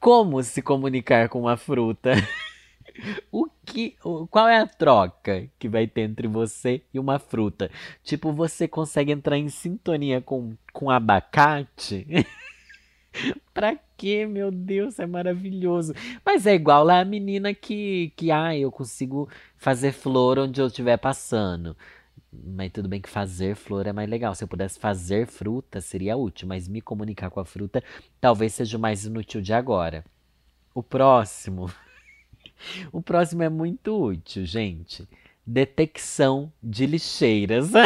Como 0.00 0.42
se 0.42 0.62
comunicar 0.62 1.28
com 1.28 1.40
uma 1.40 1.56
fruta? 1.56 2.12
O 3.30 3.48
que, 3.64 3.96
qual 4.30 4.48
é 4.48 4.58
a 4.58 4.66
troca 4.66 5.48
que 5.58 5.68
vai 5.68 5.86
ter 5.86 6.02
entre 6.02 6.26
você 6.26 6.82
e 6.92 6.98
uma 6.98 7.18
fruta? 7.18 7.70
Tipo, 8.02 8.32
você 8.32 8.66
consegue 8.66 9.12
entrar 9.12 9.38
em 9.38 9.48
sintonia 9.48 10.20
com, 10.20 10.56
com 10.72 10.90
abacate? 10.90 12.06
pra 13.52 13.76
quê, 13.96 14.26
meu 14.26 14.50
Deus, 14.50 14.98
é 14.98 15.06
maravilhoso. 15.06 15.94
Mas 16.24 16.46
é 16.46 16.54
igual 16.54 16.84
lá 16.84 17.00
a 17.00 17.04
menina 17.04 17.54
que, 17.54 18.12
que 18.16 18.30
ah, 18.30 18.56
eu 18.56 18.70
consigo 18.70 19.28
fazer 19.56 19.92
flor 19.92 20.38
onde 20.38 20.60
eu 20.60 20.66
estiver 20.66 20.96
passando. 20.96 21.76
Mas 22.32 22.70
tudo 22.70 22.88
bem 22.88 23.00
que 23.00 23.08
fazer 23.08 23.56
flor 23.56 23.86
é 23.86 23.92
mais 23.92 24.08
legal. 24.08 24.34
Se 24.34 24.44
eu 24.44 24.48
pudesse 24.48 24.78
fazer 24.78 25.26
fruta, 25.26 25.80
seria 25.80 26.16
útil. 26.16 26.46
Mas 26.46 26.68
me 26.68 26.80
comunicar 26.80 27.28
com 27.30 27.40
a 27.40 27.44
fruta 27.44 27.82
talvez 28.20 28.54
seja 28.54 28.76
o 28.76 28.80
mais 28.80 29.04
inútil 29.04 29.40
de 29.40 29.52
agora. 29.52 30.04
O 30.74 30.82
próximo. 30.82 31.70
O 32.92 33.02
próximo 33.02 33.42
é 33.42 33.48
muito 33.48 33.96
útil, 34.00 34.44
gente. 34.44 35.08
Detecção 35.46 36.52
de 36.62 36.86
lixeiras. 36.86 37.70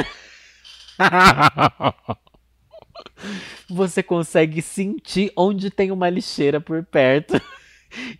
Você 3.69 4.03
consegue 4.03 4.61
sentir 4.63 5.33
onde 5.37 5.71
tem 5.71 5.91
uma 5.91 6.11
lixeira 6.11 6.61
por 6.61 6.85
perto. 6.85 7.41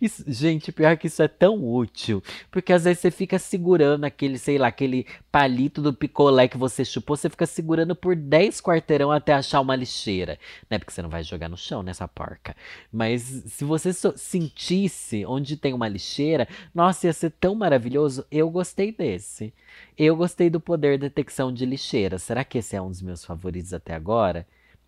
Isso, 0.01 0.23
gente, 0.27 0.71
pior 0.71 0.97
que 0.97 1.07
isso 1.07 1.21
é 1.21 1.27
tão 1.27 1.63
útil. 1.63 2.23
Porque 2.51 2.73
às 2.73 2.83
vezes 2.83 2.99
você 2.99 3.11
fica 3.11 3.39
segurando 3.39 4.05
aquele, 4.05 4.37
sei 4.37 4.57
lá, 4.57 4.67
aquele 4.67 5.05
palito 5.31 5.81
do 5.81 5.93
picolé 5.93 6.47
que 6.47 6.57
você 6.57 6.85
chupou, 6.85 7.15
você 7.15 7.29
fica 7.29 7.45
segurando 7.45 7.95
por 7.95 8.15
10 8.15 8.61
quarteirão 8.61 9.11
até 9.11 9.33
achar 9.33 9.61
uma 9.61 9.75
lixeira. 9.75 10.37
Né? 10.69 10.77
Porque 10.79 10.91
você 10.91 11.01
não 11.01 11.09
vai 11.09 11.23
jogar 11.23 11.49
no 11.49 11.57
chão 11.57 11.83
nessa 11.83 12.07
porca. 12.07 12.55
Mas 12.91 13.21
se 13.21 13.63
você 13.63 13.93
so 13.93 14.13
sentisse 14.17 15.25
onde 15.25 15.57
tem 15.57 15.73
uma 15.73 15.87
lixeira, 15.87 16.47
nossa, 16.73 17.07
ia 17.07 17.13
ser 17.13 17.31
tão 17.31 17.55
maravilhoso. 17.55 18.25
Eu 18.31 18.49
gostei 18.49 18.91
desse. 18.91 19.53
Eu 19.97 20.15
gostei 20.15 20.49
do 20.49 20.59
poder 20.59 20.97
detecção 20.97 21.53
de 21.53 21.65
lixeira. 21.65 22.17
Será 22.17 22.43
que 22.43 22.57
esse 22.57 22.75
é 22.75 22.81
um 22.81 22.89
dos 22.89 23.01
meus 23.01 23.23
favoritos 23.23 23.73
até 23.73 23.93
agora? 23.93 24.47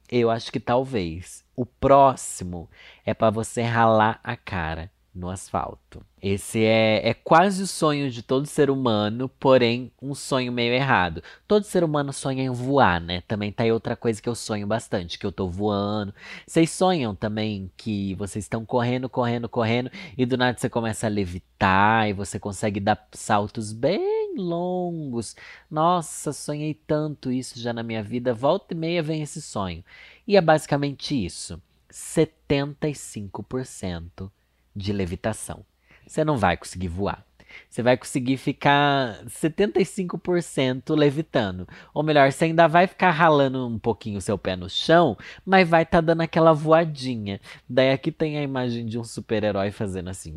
Eu 0.09 0.29
acho 0.29 0.51
que 0.51 0.59
talvez. 0.59 1.46
O 1.57 1.65
próximo 1.65 2.69
é 3.03 3.15
para 3.15 3.31
você 3.31 3.63
ralar 3.63 4.19
a 4.23 4.37
cara 4.37 4.91
no 5.11 5.27
asfalto. 5.27 6.05
Esse 6.21 6.63
é, 6.63 7.09
é 7.09 7.13
quase 7.15 7.63
o 7.63 7.67
sonho 7.67 8.11
de 8.11 8.21
todo 8.21 8.45
ser 8.45 8.69
humano, 8.69 9.27
porém 9.27 9.91
um 9.99 10.13
sonho 10.13 10.51
meio 10.51 10.71
errado. 10.71 11.23
Todo 11.47 11.63
ser 11.63 11.83
humano 11.83 12.13
sonha 12.13 12.43
em 12.43 12.51
voar, 12.51 13.01
né? 13.01 13.21
Também 13.27 13.51
tá 13.51 13.63
aí 13.63 13.71
outra 13.71 13.95
coisa 13.95 14.21
que 14.21 14.29
eu 14.29 14.35
sonho 14.35 14.67
bastante, 14.67 15.17
que 15.17 15.25
eu 15.25 15.31
tô 15.31 15.47
voando. 15.47 16.13
Vocês 16.45 16.69
sonham 16.69 17.15
também 17.15 17.71
que 17.75 18.13
vocês 18.15 18.45
estão 18.45 18.63
correndo, 18.63 19.09
correndo, 19.09 19.49
correndo 19.49 19.89
e 20.15 20.27
do 20.27 20.37
nada 20.37 20.57
você 20.57 20.69
começa 20.69 21.07
a 21.07 21.09
levitar 21.09 22.07
e 22.07 22.13
você 22.13 22.39
consegue 22.39 22.79
dar 22.79 23.07
saltos 23.13 23.73
bem 23.73 24.16
longos. 24.37 25.35
Nossa, 25.69 26.31
sonhei 26.31 26.73
tanto 26.73 27.29
isso 27.31 27.59
já 27.59 27.73
na 27.73 27.83
minha 27.83 28.01
vida. 28.03 28.33
Volta 28.33 28.73
e 28.73 28.77
meia 28.77 29.03
vem 29.03 29.21
esse 29.21 29.41
sonho. 29.41 29.83
E 30.27 30.37
é 30.37 30.41
basicamente 30.41 31.25
isso. 31.25 31.61
75% 31.91 34.31
de 34.75 34.93
levitação. 34.93 35.65
Você 36.05 36.23
não 36.23 36.37
vai 36.37 36.55
conseguir 36.55 36.87
voar. 36.87 37.25
Você 37.69 37.81
vai 37.81 37.97
conseguir 37.97 38.37
ficar 38.37 39.23
75% 39.25 40.95
levitando. 40.95 41.67
Ou 41.93 42.03
melhor, 42.03 42.31
você 42.31 42.45
ainda 42.45 42.67
vai 42.67 42.87
ficar 42.87 43.11
ralando 43.11 43.67
um 43.67 43.79
pouquinho 43.79 44.17
o 44.17 44.21
seu 44.21 44.37
pé 44.37 44.55
no 44.55 44.69
chão, 44.69 45.17
mas 45.45 45.67
vai 45.67 45.83
estar 45.83 45.97
tá 45.97 46.01
dando 46.01 46.21
aquela 46.21 46.53
voadinha. 46.53 47.39
Daí 47.67 47.91
aqui 47.91 48.11
tem 48.11 48.37
a 48.37 48.43
imagem 48.43 48.85
de 48.85 48.99
um 48.99 49.03
super-herói 49.03 49.71
fazendo 49.71 50.09
assim, 50.09 50.33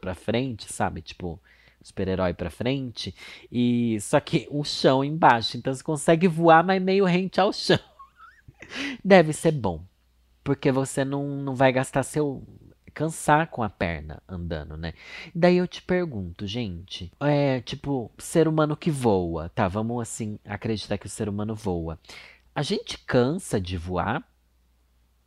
pra 0.00 0.14
frente, 0.14 0.72
sabe? 0.72 1.02
Tipo, 1.02 1.40
super-herói 1.82 2.34
pra 2.34 2.50
frente. 2.50 3.14
E 3.50 3.98
só 4.00 4.20
que 4.20 4.46
o 4.50 4.64
chão 4.64 5.04
embaixo. 5.04 5.56
Então 5.56 5.72
você 5.72 5.82
consegue 5.82 6.28
voar, 6.28 6.64
mas 6.64 6.82
meio 6.82 7.04
rente 7.04 7.40
ao 7.40 7.52
chão. 7.52 7.78
Deve 9.04 9.32
ser 9.32 9.52
bom. 9.52 9.84
Porque 10.44 10.72
você 10.72 11.04
não, 11.04 11.26
não 11.36 11.54
vai 11.54 11.72
gastar 11.72 12.02
seu, 12.02 12.42
cansar 12.92 13.48
com 13.48 13.62
a 13.62 13.70
perna 13.70 14.22
andando, 14.28 14.76
né? 14.76 14.92
Daí 15.34 15.56
eu 15.56 15.68
te 15.68 15.80
pergunto, 15.82 16.46
gente, 16.46 17.12
é 17.20 17.60
tipo, 17.60 18.10
ser 18.18 18.48
humano 18.48 18.76
que 18.76 18.90
voa, 18.90 19.48
tá? 19.48 19.68
Vamos 19.68 20.00
assim 20.02 20.38
acreditar 20.44 20.98
que 20.98 21.06
o 21.06 21.10
ser 21.10 21.28
humano 21.28 21.54
voa. 21.54 21.98
A 22.54 22.62
gente 22.62 22.98
cansa 22.98 23.60
de 23.60 23.76
voar? 23.76 24.22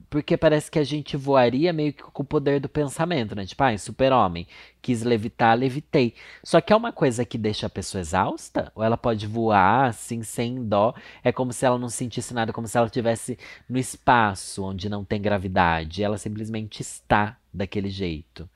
Porque 0.09 0.37
parece 0.37 0.69
que 0.69 0.79
a 0.79 0.83
gente 0.83 1.17
voaria 1.17 1.73
meio 1.73 1.93
que 1.93 2.03
com 2.03 2.23
o 2.23 2.25
poder 2.25 2.59
do 2.59 2.69
pensamento, 2.69 3.35
né? 3.35 3.45
Tipo, 3.45 3.63
ah, 3.63 3.77
super-homem, 3.77 4.47
quis 4.81 5.03
levitar, 5.03 5.57
levitei. 5.57 6.13
Só 6.43 6.61
que 6.61 6.71
é 6.71 6.75
uma 6.75 6.91
coisa 6.91 7.25
que 7.25 7.37
deixa 7.37 7.67
a 7.67 7.69
pessoa 7.69 8.01
exausta? 8.01 8.71
Ou 8.75 8.83
ela 8.83 8.97
pode 8.97 9.27
voar 9.27 9.89
assim, 9.89 10.23
sem 10.23 10.63
dó? 10.67 10.93
É 11.23 11.31
como 11.31 11.51
se 11.51 11.65
ela 11.65 11.77
não 11.77 11.89
sentisse 11.89 12.33
nada, 12.33 12.53
como 12.53 12.67
se 12.67 12.77
ela 12.77 12.87
estivesse 12.87 13.37
no 13.67 13.77
espaço 13.77 14.63
onde 14.63 14.89
não 14.89 15.03
tem 15.03 15.21
gravidade. 15.21 16.03
Ela 16.03 16.17
simplesmente 16.17 16.81
está 16.81 17.37
daquele 17.53 17.89
jeito. 17.89 18.49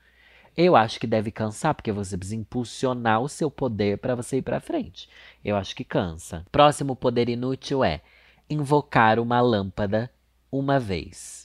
Eu 0.56 0.76
acho 0.76 0.98
que 1.00 1.06
deve 1.06 1.30
cansar, 1.30 1.74
porque 1.74 1.92
você 1.92 2.18
precisa 2.18 2.36
impulsionar 2.36 3.20
o 3.20 3.28
seu 3.28 3.50
poder 3.50 3.98
para 3.98 4.14
você 4.14 4.38
ir 4.38 4.42
para 4.42 4.60
frente. 4.60 5.08
Eu 5.44 5.56
acho 5.56 5.74
que 5.74 5.84
cansa. 5.84 6.44
Próximo 6.50 6.96
poder 6.96 7.28
inútil 7.28 7.84
é 7.84 8.00
invocar 8.48 9.18
uma 9.18 9.40
lâmpada 9.40 10.10
uma 10.50 10.78
vez. 10.78 11.39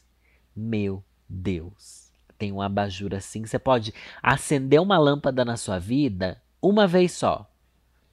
Meu 0.56 1.04
Deus. 1.28 2.12
Tem 2.38 2.52
um 2.52 2.62
abajur 2.62 3.14
assim. 3.14 3.46
Você 3.46 3.60
pode 3.60 3.94
acender 4.22 4.82
uma 4.82 4.98
lâmpada 4.98 5.44
na 5.44 5.58
sua 5.58 5.80
vida 5.80 6.42
uma 6.62 6.88
vez 6.88 7.12
só. 7.12 7.50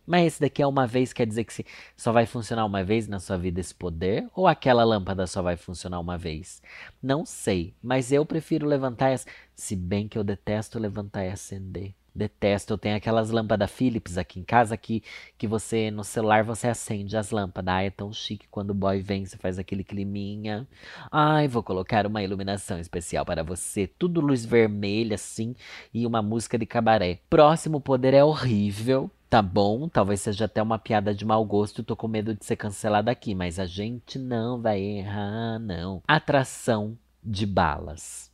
Mas 0.05 0.27
esse 0.27 0.41
daqui 0.41 0.61
é 0.61 0.67
uma 0.67 0.87
vez, 0.87 1.13
quer 1.13 1.27
dizer 1.27 1.45
que 1.45 1.65
só 1.97 2.11
vai 2.11 2.27
funcionar 2.27 2.65
uma 2.65 2.83
vez 2.83 3.07
na 3.07 3.21
sua 3.21 3.39
vida 3.39 3.61
esse 3.61 3.75
poder? 3.75 4.29
Ou 4.35 4.49
aquela 4.49 4.83
lâmpada 4.85 5.27
só 5.27 5.41
vai 5.41 5.57
funcionar 5.57 6.01
uma 6.01 6.19
vez? 6.19 6.61
Não 7.01 7.25
sei, 7.25 7.75
mas 7.81 8.11
eu 8.11 8.27
prefiro 8.27 8.67
levantar 8.67 9.15
e 9.15 9.21
Se 9.55 9.77
bem 9.77 10.09
que 10.09 10.19
eu 10.19 10.25
detesto 10.25 10.79
levantar 10.79 11.25
e 11.25 11.31
acender. 11.31 11.95
Detesto, 12.14 12.75
eu 12.75 12.78
tenho 12.78 12.97
aquelas 12.97 13.31
lâmpadas 13.31 13.71
Philips 13.71 14.19
aqui 14.19 14.38
em 14.38 14.45
casa 14.45 14.76
que, 14.76 15.02
que 15.38 15.47
você, 15.47 15.90
no 15.90 16.04
celular, 16.04 16.45
você 16.45 16.69
acende 16.69 17.16
as 17.16 17.31
lâmpadas. 17.31 17.75
Ai, 17.75 17.87
é 17.87 17.90
tão 17.90 18.12
chique 18.12 18.47
quando 18.50 18.71
o 18.71 18.75
boy 18.75 19.00
vem, 19.00 19.25
você 19.25 19.37
faz 19.37 19.59
aquele 19.59 19.83
climinha. 19.83 20.66
Ai, 21.11 21.49
vou 21.49 21.62
colocar 21.62 22.07
uma 22.07 22.23
iluminação 22.23 22.78
especial 22.78 23.25
para 23.25 23.42
você. 23.42 23.87
Tudo 23.87 24.21
luz 24.21 24.45
vermelha, 24.45 25.14
assim, 25.14 25.54
e 25.92 26.07
uma 26.07 26.21
música 26.21 26.59
de 26.59 26.66
cabaré. 26.66 27.21
Próximo 27.31 27.81
poder 27.81 28.14
é 28.14 28.23
horrível, 28.23 29.11
tá 29.31 29.40
bom? 29.40 29.88
Talvez 29.88 30.21
seja 30.21 30.45
até 30.45 30.62
uma 30.62 30.78
piada 30.78 31.14
de 31.14 31.25
mau 31.25 31.45
gosto, 31.45 31.83
tô 31.83 31.97
com 31.97 32.09
medo 32.09 32.35
de 32.35 32.45
ser 32.45 32.57
cancelada 32.57 33.11
aqui, 33.11 33.35
mas 33.35 33.59
a 33.59 33.66
gente 33.66 34.19
não 34.19 34.61
vai 34.61 34.81
errar, 34.81 35.59
não. 35.59 36.02
Atração 36.07 36.99
de 37.25 37.47
balas. 37.47 38.32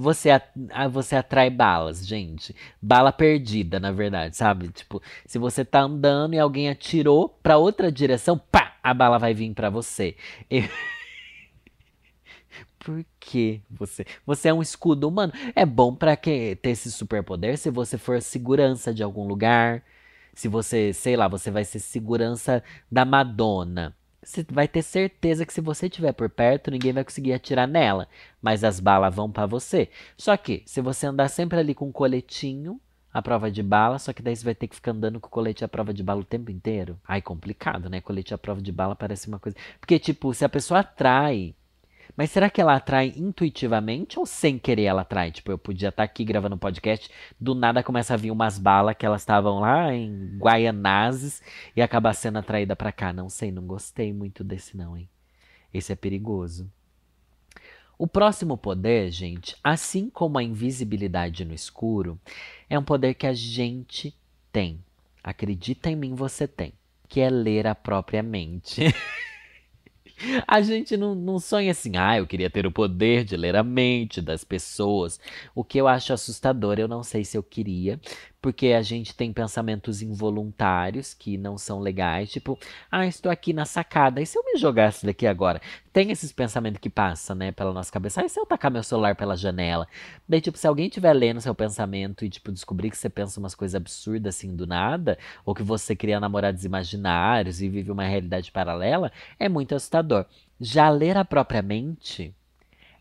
Você, 0.00 0.30
você 0.90 1.14
atrai 1.16 1.50
balas, 1.50 2.06
gente. 2.06 2.56
Bala 2.80 3.12
perdida, 3.12 3.78
na 3.78 3.92
verdade, 3.92 4.34
sabe? 4.34 4.68
Tipo, 4.70 5.02
se 5.26 5.38
você 5.38 5.62
tá 5.62 5.82
andando 5.82 6.32
e 6.32 6.38
alguém 6.38 6.70
atirou 6.70 7.28
pra 7.28 7.58
outra 7.58 7.92
direção, 7.92 8.38
pá, 8.38 8.78
a 8.82 8.94
bala 8.94 9.18
vai 9.18 9.34
vir 9.34 9.52
pra 9.52 9.68
você. 9.68 10.16
Por 12.78 13.04
que 13.20 13.60
você? 13.70 14.06
Você 14.24 14.48
é 14.48 14.54
um 14.54 14.62
escudo 14.62 15.06
humano. 15.06 15.34
É 15.54 15.66
bom 15.66 15.94
para 15.94 16.16
ter 16.16 16.58
esse 16.62 16.90
superpoder 16.90 17.58
se 17.58 17.70
você 17.70 17.98
for 17.98 18.22
segurança 18.22 18.94
de 18.94 19.02
algum 19.02 19.26
lugar, 19.28 19.82
se 20.34 20.48
você, 20.48 20.94
sei 20.94 21.14
lá, 21.14 21.28
você 21.28 21.50
vai 21.50 21.64
ser 21.64 21.78
segurança 21.78 22.64
da 22.90 23.04
Madonna. 23.04 23.94
Você 24.22 24.44
vai 24.50 24.68
ter 24.68 24.82
certeza 24.82 25.46
que 25.46 25.52
se 25.52 25.60
você 25.60 25.86
estiver 25.86 26.12
por 26.12 26.28
perto, 26.28 26.70
ninguém 26.70 26.92
vai 26.92 27.04
conseguir 27.04 27.32
atirar 27.32 27.66
nela, 27.66 28.06
mas 28.40 28.62
as 28.62 28.78
balas 28.78 29.14
vão 29.14 29.30
para 29.30 29.46
você. 29.46 29.88
Só 30.16 30.36
que 30.36 30.62
se 30.66 30.80
você 30.82 31.06
andar 31.06 31.28
sempre 31.28 31.58
ali 31.58 31.74
com 31.74 31.86
um 31.86 31.92
coletinho, 31.92 32.78
a 33.12 33.22
prova 33.22 33.50
de 33.50 33.62
bala, 33.62 33.98
só 33.98 34.12
que 34.12 34.22
daí 34.22 34.36
você 34.36 34.44
vai 34.44 34.54
ter 34.54 34.68
que 34.68 34.74
ficar 34.76 34.92
andando 34.92 35.18
com 35.18 35.26
o 35.26 35.30
colete 35.30 35.64
à 35.64 35.68
prova 35.68 35.92
de 35.92 36.02
bala 36.02 36.20
o 36.20 36.24
tempo 36.24 36.50
inteiro. 36.50 36.98
Ai, 37.06 37.20
complicado, 37.20 37.88
né? 37.88 38.00
Colete 38.00 38.32
à 38.34 38.38
prova 38.38 38.60
de 38.60 38.70
bala 38.70 38.94
parece 38.94 39.26
uma 39.26 39.38
coisa. 39.38 39.56
Porque, 39.80 39.98
tipo, 39.98 40.32
se 40.32 40.44
a 40.44 40.48
pessoa 40.48 40.80
atrai 40.80 41.54
mas 42.16 42.30
será 42.30 42.50
que 42.50 42.60
ela 42.60 42.74
atrai 42.74 43.12
intuitivamente 43.16 44.18
ou 44.18 44.26
sem 44.26 44.58
querer 44.58 44.84
ela 44.84 45.02
atrai? 45.02 45.30
Tipo, 45.30 45.52
eu 45.52 45.58
podia 45.58 45.88
estar 45.88 46.02
tá 46.02 46.04
aqui 46.04 46.24
gravando 46.24 46.56
um 46.56 46.58
podcast, 46.58 47.10
do 47.38 47.54
nada 47.54 47.82
começa 47.82 48.14
a 48.14 48.16
vir 48.16 48.30
umas 48.30 48.58
balas 48.58 48.96
que 48.96 49.06
elas 49.06 49.22
estavam 49.22 49.60
lá 49.60 49.92
em 49.94 50.36
Guaianazes 50.38 51.42
e 51.74 51.82
acaba 51.82 52.12
sendo 52.12 52.38
atraída 52.38 52.74
para 52.74 52.92
cá. 52.92 53.12
Não 53.12 53.28
sei, 53.28 53.50
não 53.50 53.66
gostei 53.66 54.12
muito 54.12 54.42
desse 54.42 54.76
não, 54.76 54.96
hein? 54.96 55.08
Esse 55.72 55.92
é 55.92 55.96
perigoso. 55.96 56.70
O 57.96 58.06
próximo 58.06 58.56
poder, 58.56 59.10
gente, 59.10 59.54
assim 59.62 60.08
como 60.08 60.38
a 60.38 60.42
invisibilidade 60.42 61.44
no 61.44 61.52
escuro, 61.52 62.18
é 62.68 62.78
um 62.78 62.82
poder 62.82 63.12
que 63.12 63.26
a 63.26 63.34
gente 63.34 64.16
tem. 64.50 64.82
Acredita 65.22 65.90
em 65.90 65.96
mim, 65.96 66.14
você 66.14 66.48
tem. 66.48 66.72
Que 67.06 67.20
é 67.20 67.28
ler 67.28 67.66
a 67.66 67.74
própria 67.74 68.22
mente. 68.22 68.82
A 70.46 70.60
gente 70.60 70.96
não, 70.96 71.14
não 71.14 71.38
sonha 71.38 71.70
assim, 71.70 71.96
ah, 71.96 72.18
eu 72.18 72.26
queria 72.26 72.50
ter 72.50 72.66
o 72.66 72.72
poder 72.72 73.24
de 73.24 73.36
ler 73.36 73.56
a 73.56 73.62
mente 73.62 74.20
das 74.20 74.44
pessoas. 74.44 75.18
O 75.54 75.64
que 75.64 75.78
eu 75.78 75.88
acho 75.88 76.12
assustador, 76.12 76.78
eu 76.78 76.88
não 76.88 77.02
sei 77.02 77.24
se 77.24 77.36
eu 77.36 77.42
queria, 77.42 78.00
porque 78.40 78.68
a 78.68 78.82
gente 78.82 79.14
tem 79.14 79.32
pensamentos 79.32 80.00
involuntários 80.00 81.12
que 81.12 81.36
não 81.36 81.58
são 81.58 81.78
legais, 81.78 82.30
tipo, 82.30 82.58
ah, 82.90 83.06
estou 83.06 83.30
aqui 83.30 83.52
na 83.52 83.64
sacada, 83.64 84.20
e 84.20 84.26
se 84.26 84.38
eu 84.38 84.44
me 84.44 84.56
jogasse 84.56 85.04
daqui 85.04 85.26
agora? 85.26 85.60
Tem 85.92 86.10
esses 86.10 86.32
pensamentos 86.32 86.80
que 86.80 86.88
passam, 86.88 87.36
né, 87.36 87.52
pela 87.52 87.72
nossa 87.72 87.92
cabeça, 87.92 88.22
ah, 88.22 88.24
e 88.24 88.28
se 88.28 88.40
eu 88.40 88.46
tacar 88.46 88.70
meu 88.70 88.82
celular 88.82 89.14
pela 89.14 89.36
janela? 89.36 89.86
Daí, 90.28 90.40
tipo, 90.40 90.56
se 90.56 90.66
alguém 90.66 90.86
estiver 90.86 91.12
lendo 91.12 91.40
seu 91.40 91.54
pensamento 91.54 92.24
e, 92.24 92.30
tipo, 92.30 92.50
descobrir 92.50 92.90
que 92.90 92.96
você 92.96 93.10
pensa 93.10 93.38
umas 93.38 93.54
coisas 93.54 93.74
absurdas 93.74 94.36
assim 94.36 94.56
do 94.56 94.66
nada, 94.66 95.18
ou 95.44 95.54
que 95.54 95.62
você 95.62 95.94
cria 95.94 96.18
namorados 96.18 96.64
imaginários 96.64 97.60
e 97.60 97.68
vive 97.68 97.90
uma 97.90 98.04
realidade 98.04 98.50
paralela, 98.50 99.12
é 99.38 99.48
muito 99.48 99.74
assustador. 99.74 100.24
Já 100.58 100.88
ler 100.88 101.16
a 101.16 101.24
própria 101.24 101.62
mente 101.62 102.34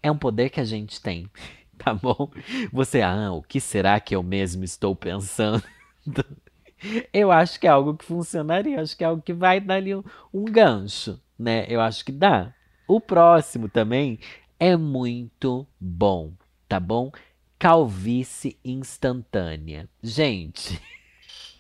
é 0.02 0.12
um 0.12 0.17
poder 0.17 0.49
que 0.49 0.60
a 0.60 0.65
gente 0.65 1.02
tem. 1.02 1.30
tá 1.84 1.94
bom? 1.94 2.30
Você, 2.72 3.02
ah, 3.02 3.32
o 3.32 3.42
que 3.42 3.60
será 3.60 4.00
que 4.00 4.15
eu 4.15 4.22
mesmo 4.22 4.63
estou 4.63 4.96
pensando? 4.96 5.63
Eu 7.12 7.30
acho 7.30 7.60
que 7.60 7.68
é 7.68 7.70
algo 7.70 7.94
que 7.94 8.06
funcionaria, 8.06 8.80
acho 8.80 8.96
que 8.96 9.04
é 9.04 9.08
algo 9.08 9.22
que 9.22 9.34
vai 9.34 9.60
dar 9.60 9.76
ali 9.76 9.94
um, 9.94 10.02
um 10.34 10.46
gancho, 10.46 11.20
né? 11.38 11.65
Eu 11.68 11.82
acho 11.82 12.06
que 12.06 12.12
dá. 12.12 12.54
O 12.88 13.02
próximo 13.02 13.68
também 13.68 14.18
é 14.58 14.78
muito 14.78 15.68
bom, 15.78 16.32
tá 16.70 16.80
bom? 16.80 17.12
Calvície 17.58 18.58
instantânea. 18.63 19.89
Gente, 20.02 20.82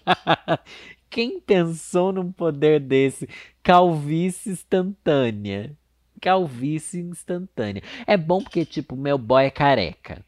quem 1.09 1.41
pensou 1.41 2.13
num 2.13 2.31
poder 2.31 2.79
desse? 2.79 3.27
Calvície 3.61 4.53
instantânea 4.53 5.77
calvície 6.19 7.01
instantânea. 7.01 7.81
É 8.05 8.17
bom 8.17 8.41
porque, 8.41 8.65
tipo, 8.65 8.95
meu 8.95 9.17
boy 9.17 9.45
é 9.45 9.49
careca. 9.49 10.23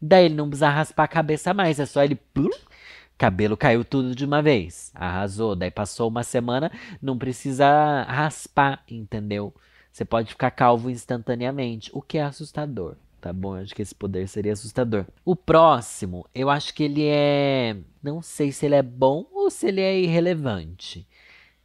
Daí 0.00 0.26
ele 0.26 0.34
não 0.34 0.48
precisa 0.48 0.68
raspar 0.68 1.04
a 1.04 1.08
cabeça 1.08 1.54
mais, 1.54 1.78
é 1.80 1.86
só 1.86 2.02
ele. 2.04 2.14
Plum, 2.14 2.50
cabelo 3.16 3.56
caiu 3.56 3.84
tudo 3.84 4.14
de 4.14 4.24
uma 4.24 4.42
vez. 4.42 4.90
Arrasou. 4.94 5.56
Daí 5.56 5.70
passou 5.70 6.08
uma 6.08 6.22
semana, 6.22 6.70
não 7.00 7.16
precisa 7.16 8.02
raspar, 8.02 8.82
entendeu? 8.88 9.54
Você 9.92 10.04
pode 10.04 10.30
ficar 10.30 10.50
calvo 10.50 10.90
instantaneamente, 10.90 11.90
o 11.94 12.02
que 12.02 12.18
é 12.18 12.22
assustador. 12.22 12.96
Tá 13.20 13.32
bom, 13.32 13.56
eu 13.56 13.62
acho 13.62 13.74
que 13.74 13.80
esse 13.80 13.94
poder 13.94 14.28
seria 14.28 14.52
assustador. 14.52 15.06
O 15.24 15.34
próximo, 15.34 16.26
eu 16.34 16.50
acho 16.50 16.74
que 16.74 16.82
ele 16.82 17.06
é. 17.06 17.74
Não 18.02 18.20
sei 18.20 18.52
se 18.52 18.66
ele 18.66 18.74
é 18.74 18.82
bom 18.82 19.24
ou 19.32 19.50
se 19.50 19.68
ele 19.68 19.80
é 19.80 19.98
irrelevante. 19.98 21.06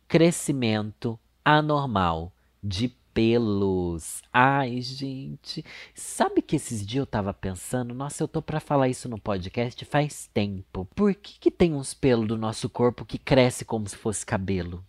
Crescimento 0.08 1.20
anormal 1.44 2.32
de 2.64 2.96
pelos. 3.20 4.22
Ai, 4.32 4.80
gente. 4.80 5.66
Sabe 5.94 6.42
que 6.42 6.56
esses 6.56 6.88
dias 6.88 7.02
eu 7.02 7.06
tava 7.06 7.34
pensando, 7.34 7.94
nossa, 7.94 8.24
eu 8.24 8.30
tô 8.30 8.42
para 8.42 8.62
falar 8.62 8.88
isso 8.88 9.10
no 9.10 9.20
podcast 9.20 9.84
faz 9.84 10.30
tempo. 10.34 10.88
Por 10.96 11.14
que 11.14 11.38
que 11.38 11.52
tem 11.52 11.74
uns 11.76 11.94
pelos 11.94 12.26
do 12.26 12.38
nosso 12.38 12.70
corpo 12.70 13.04
que 13.04 13.18
cresce 13.18 13.66
como 13.66 13.90
se 13.90 13.98
fosse 13.98 14.26
cabelo? 14.26 14.86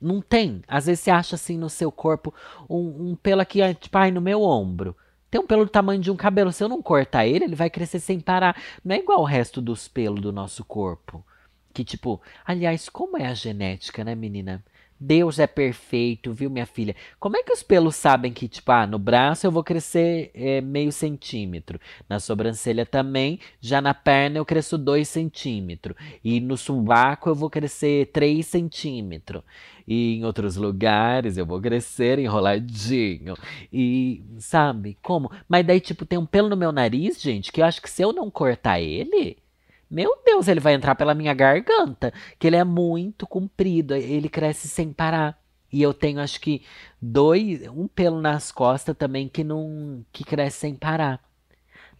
Não 0.00 0.22
tem. 0.22 0.62
Às 0.66 0.86
vezes 0.86 1.04
você 1.04 1.10
acha 1.10 1.34
assim 1.34 1.58
no 1.58 1.68
seu 1.68 1.92
corpo 1.92 2.32
um, 2.70 3.10
um 3.10 3.16
pelo 3.16 3.42
aqui, 3.42 3.58
tipo, 3.74 3.98
ai, 3.98 4.10
no 4.10 4.22
meu 4.22 4.40
ombro. 4.40 4.96
Tem 5.30 5.38
um 5.38 5.46
pelo 5.46 5.66
do 5.66 5.70
tamanho 5.70 6.00
de 6.00 6.10
um 6.10 6.16
cabelo. 6.16 6.50
Se 6.52 6.64
eu 6.64 6.70
não 6.70 6.80
cortar 6.80 7.26
ele, 7.26 7.44
ele 7.44 7.54
vai 7.54 7.68
crescer 7.68 8.00
sem 8.00 8.18
parar. 8.18 8.56
Não 8.82 8.96
é 8.96 8.98
igual 8.98 9.20
o 9.20 9.26
resto 9.26 9.60
dos 9.60 9.88
pelos 9.88 10.22
do 10.22 10.32
nosso 10.32 10.64
corpo. 10.64 11.22
Que 11.74 11.84
tipo, 11.84 12.18
aliás, 12.46 12.88
como 12.88 13.18
é 13.18 13.26
a 13.26 13.34
genética, 13.34 14.02
né, 14.02 14.14
menina? 14.14 14.64
Deus 15.02 15.40
é 15.40 15.48
perfeito, 15.48 16.32
viu, 16.32 16.48
minha 16.48 16.64
filha? 16.64 16.94
Como 17.18 17.36
é 17.36 17.42
que 17.42 17.52
os 17.52 17.60
pelos 17.60 17.96
sabem 17.96 18.32
que, 18.32 18.46
tipo, 18.46 18.70
ah, 18.70 18.86
no 18.86 19.00
braço 19.00 19.44
eu 19.44 19.50
vou 19.50 19.64
crescer 19.64 20.30
é, 20.32 20.60
meio 20.60 20.92
centímetro, 20.92 21.80
na 22.08 22.20
sobrancelha 22.20 22.86
também, 22.86 23.40
já 23.60 23.80
na 23.80 23.92
perna 23.92 24.38
eu 24.38 24.44
cresço 24.44 24.78
dois 24.78 25.08
centímetros, 25.08 25.96
e 26.22 26.40
no 26.40 26.56
sovaco 26.56 27.28
eu 27.28 27.34
vou 27.34 27.50
crescer 27.50 28.10
três 28.12 28.46
centímetros, 28.46 29.42
e 29.88 30.18
em 30.18 30.24
outros 30.24 30.54
lugares 30.54 31.36
eu 31.36 31.44
vou 31.44 31.60
crescer 31.60 32.20
enroladinho, 32.20 33.34
e 33.72 34.22
sabe 34.38 34.96
como? 35.02 35.32
Mas 35.48 35.66
daí, 35.66 35.80
tipo, 35.80 36.06
tem 36.06 36.18
um 36.18 36.26
pelo 36.26 36.48
no 36.48 36.56
meu 36.56 36.70
nariz, 36.70 37.20
gente, 37.20 37.50
que 37.50 37.60
eu 37.60 37.64
acho 37.64 37.82
que 37.82 37.90
se 37.90 38.02
eu 38.02 38.12
não 38.12 38.30
cortar 38.30 38.80
ele, 38.80 39.41
meu 39.92 40.18
Deus, 40.24 40.48
ele 40.48 40.58
vai 40.58 40.72
entrar 40.72 40.94
pela 40.94 41.12
minha 41.12 41.34
garganta, 41.34 42.14
que 42.38 42.46
ele 42.46 42.56
é 42.56 42.64
muito 42.64 43.26
comprido, 43.26 43.94
ele 43.94 44.26
cresce 44.26 44.66
sem 44.66 44.90
parar. 44.90 45.38
E 45.70 45.82
eu 45.82 45.92
tenho 45.92 46.18
acho 46.18 46.40
que 46.40 46.62
dois, 47.00 47.68
um 47.68 47.86
pelo 47.86 48.18
nas 48.18 48.50
costas 48.50 48.96
também 48.96 49.28
que 49.28 49.44
não 49.44 50.02
que 50.10 50.24
cresce 50.24 50.60
sem 50.60 50.74
parar. 50.74 51.22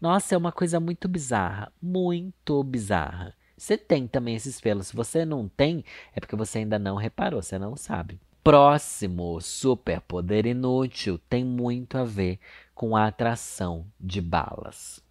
Nossa, 0.01 0.35
é 0.35 0.39
uma 0.39 0.51
coisa 0.51 0.81
muito 0.81 1.07
bizarra, 1.07 1.71
muito 1.83 2.65
bizarra. 2.65 3.35
Você 3.59 3.77
tem 3.77 4.07
também 4.09 4.37
esses 4.37 4.59
pelos. 4.59 4.87
Se 4.87 4.97
você 4.97 5.27
não 5.27 5.47
tem, 5.47 5.85
é 6.17 6.21
porque 6.21 6.35
você 6.35 6.61
ainda 6.61 6.79
não 6.79 6.97
reparou, 6.97 7.43
você 7.43 7.59
não 7.59 7.77
sabe. 7.77 8.19
Próximo 8.43 9.39
superpoder 9.39 10.47
inútil 10.47 11.19
tem 11.29 11.45
muito 11.45 11.99
a 11.99 12.05
ver 12.05 12.39
com 12.75 12.97
a 12.97 13.07
atração 13.07 13.85
de 14.01 14.23
balas 14.23 15.02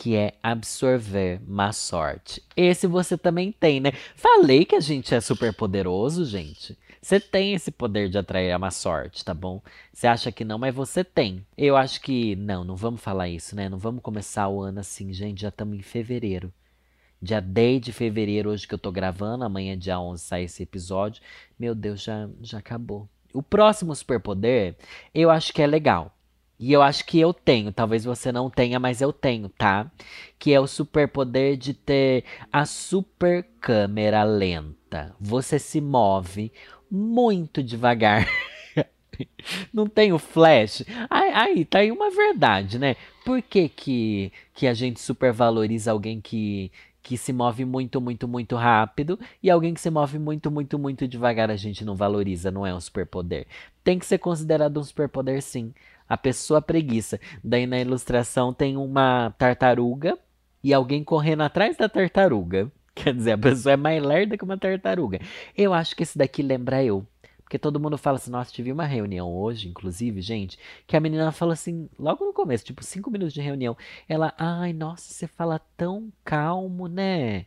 que 0.00 0.16
é 0.16 0.32
absorver 0.42 1.42
má 1.46 1.74
sorte. 1.74 2.42
Esse 2.56 2.86
você 2.86 3.18
também 3.18 3.52
tem, 3.52 3.80
né? 3.80 3.92
Falei 4.16 4.64
que 4.64 4.74
a 4.74 4.80
gente 4.80 5.14
é 5.14 5.20
super 5.20 5.54
poderoso, 5.54 6.24
gente. 6.24 6.74
Você 7.02 7.20
tem 7.20 7.52
esse 7.52 7.70
poder 7.70 8.08
de 8.08 8.16
atrair 8.16 8.50
a 8.50 8.58
má 8.58 8.70
sorte, 8.70 9.22
tá 9.22 9.34
bom? 9.34 9.60
Você 9.92 10.06
acha 10.06 10.32
que 10.32 10.42
não, 10.42 10.58
mas 10.58 10.74
você 10.74 11.04
tem. 11.04 11.46
Eu 11.54 11.76
acho 11.76 12.00
que. 12.00 12.34
Não, 12.36 12.64
não 12.64 12.76
vamos 12.76 13.02
falar 13.02 13.28
isso, 13.28 13.54
né? 13.54 13.68
Não 13.68 13.76
vamos 13.76 14.02
começar 14.02 14.48
o 14.48 14.62
ano 14.62 14.80
assim, 14.80 15.12
gente. 15.12 15.42
Já 15.42 15.50
estamos 15.50 15.78
em 15.78 15.82
fevereiro. 15.82 16.50
Dia 17.20 17.42
10 17.42 17.82
de 17.82 17.92
fevereiro, 17.92 18.48
hoje 18.48 18.66
que 18.66 18.72
eu 18.72 18.78
tô 18.78 18.90
gravando, 18.90 19.44
amanhã, 19.44 19.76
dia 19.76 20.00
11, 20.00 20.22
sai 20.22 20.44
esse 20.44 20.62
episódio. 20.62 21.22
Meu 21.58 21.74
Deus, 21.74 22.02
já, 22.02 22.26
já 22.40 22.56
acabou. 22.56 23.06
O 23.34 23.42
próximo 23.42 23.94
superpoder, 23.94 24.76
eu 25.14 25.30
acho 25.30 25.52
que 25.52 25.60
é 25.60 25.66
legal. 25.66 26.16
E 26.62 26.74
eu 26.74 26.82
acho 26.82 27.06
que 27.06 27.18
eu 27.18 27.32
tenho, 27.32 27.72
talvez 27.72 28.04
você 28.04 28.30
não 28.30 28.50
tenha, 28.50 28.78
mas 28.78 29.00
eu 29.00 29.14
tenho, 29.14 29.48
tá? 29.48 29.90
Que 30.38 30.52
é 30.52 30.60
o 30.60 30.66
superpoder 30.66 31.56
de 31.56 31.72
ter 31.72 32.22
a 32.52 32.66
super 32.66 33.46
câmera 33.58 34.22
lenta. 34.24 35.16
Você 35.18 35.58
se 35.58 35.80
move 35.80 36.52
muito 36.90 37.62
devagar. 37.62 38.28
não 39.72 39.86
tem 39.86 40.12
o 40.12 40.18
flash. 40.18 40.84
Aí, 41.08 41.30
aí, 41.32 41.64
tá 41.64 41.78
aí 41.78 41.90
uma 41.90 42.10
verdade, 42.10 42.78
né? 42.78 42.94
Por 43.24 43.40
que, 43.40 43.66
que, 43.70 44.30
que 44.52 44.66
a 44.66 44.74
gente 44.74 45.00
supervaloriza 45.00 45.92
alguém 45.92 46.20
que, 46.20 46.70
que 47.02 47.16
se 47.16 47.32
move 47.32 47.64
muito, 47.64 48.02
muito, 48.02 48.28
muito 48.28 48.54
rápido 48.54 49.18
e 49.42 49.48
alguém 49.50 49.72
que 49.72 49.80
se 49.80 49.88
move 49.88 50.18
muito, 50.18 50.50
muito, 50.50 50.78
muito 50.78 51.08
devagar 51.08 51.50
a 51.50 51.56
gente 51.56 51.86
não 51.86 51.96
valoriza, 51.96 52.50
não 52.50 52.66
é 52.66 52.74
um 52.74 52.80
superpoder. 52.80 53.46
Tem 53.82 53.98
que 53.98 54.04
ser 54.04 54.18
considerado 54.18 54.78
um 54.78 54.84
superpoder 54.84 55.40
sim. 55.40 55.72
A 56.10 56.16
pessoa 56.16 56.60
preguiça. 56.60 57.20
Daí 57.42 57.68
na 57.68 57.80
ilustração 57.80 58.52
tem 58.52 58.76
uma 58.76 59.32
tartaruga 59.38 60.18
e 60.60 60.74
alguém 60.74 61.04
correndo 61.04 61.42
atrás 61.44 61.76
da 61.76 61.88
tartaruga. 61.88 62.70
Quer 62.92 63.14
dizer, 63.14 63.30
a 63.30 63.38
pessoa 63.38 63.74
é 63.74 63.76
mais 63.76 64.02
lerda 64.02 64.36
que 64.36 64.42
uma 64.42 64.58
tartaruga. 64.58 65.20
Eu 65.56 65.72
acho 65.72 65.94
que 65.94 66.02
esse 66.02 66.18
daqui 66.18 66.42
lembra 66.42 66.82
eu. 66.82 67.06
Porque 67.44 67.60
todo 67.60 67.78
mundo 67.78 67.96
fala 67.96 68.16
assim, 68.16 68.30
nossa, 68.30 68.52
tive 68.52 68.72
uma 68.72 68.84
reunião 68.84 69.32
hoje, 69.32 69.68
inclusive, 69.68 70.20
gente, 70.20 70.58
que 70.84 70.96
a 70.96 71.00
menina 71.00 71.30
fala 71.30 71.52
assim, 71.52 71.88
logo 71.96 72.24
no 72.24 72.32
começo, 72.32 72.64
tipo, 72.64 72.82
cinco 72.84 73.10
minutos 73.10 73.34
de 73.34 73.40
reunião, 73.40 73.76
ela, 74.08 74.34
ai, 74.36 74.72
nossa, 74.72 75.12
você 75.12 75.26
fala 75.28 75.60
tão 75.76 76.12
calmo, 76.24 76.88
né? 76.88 77.46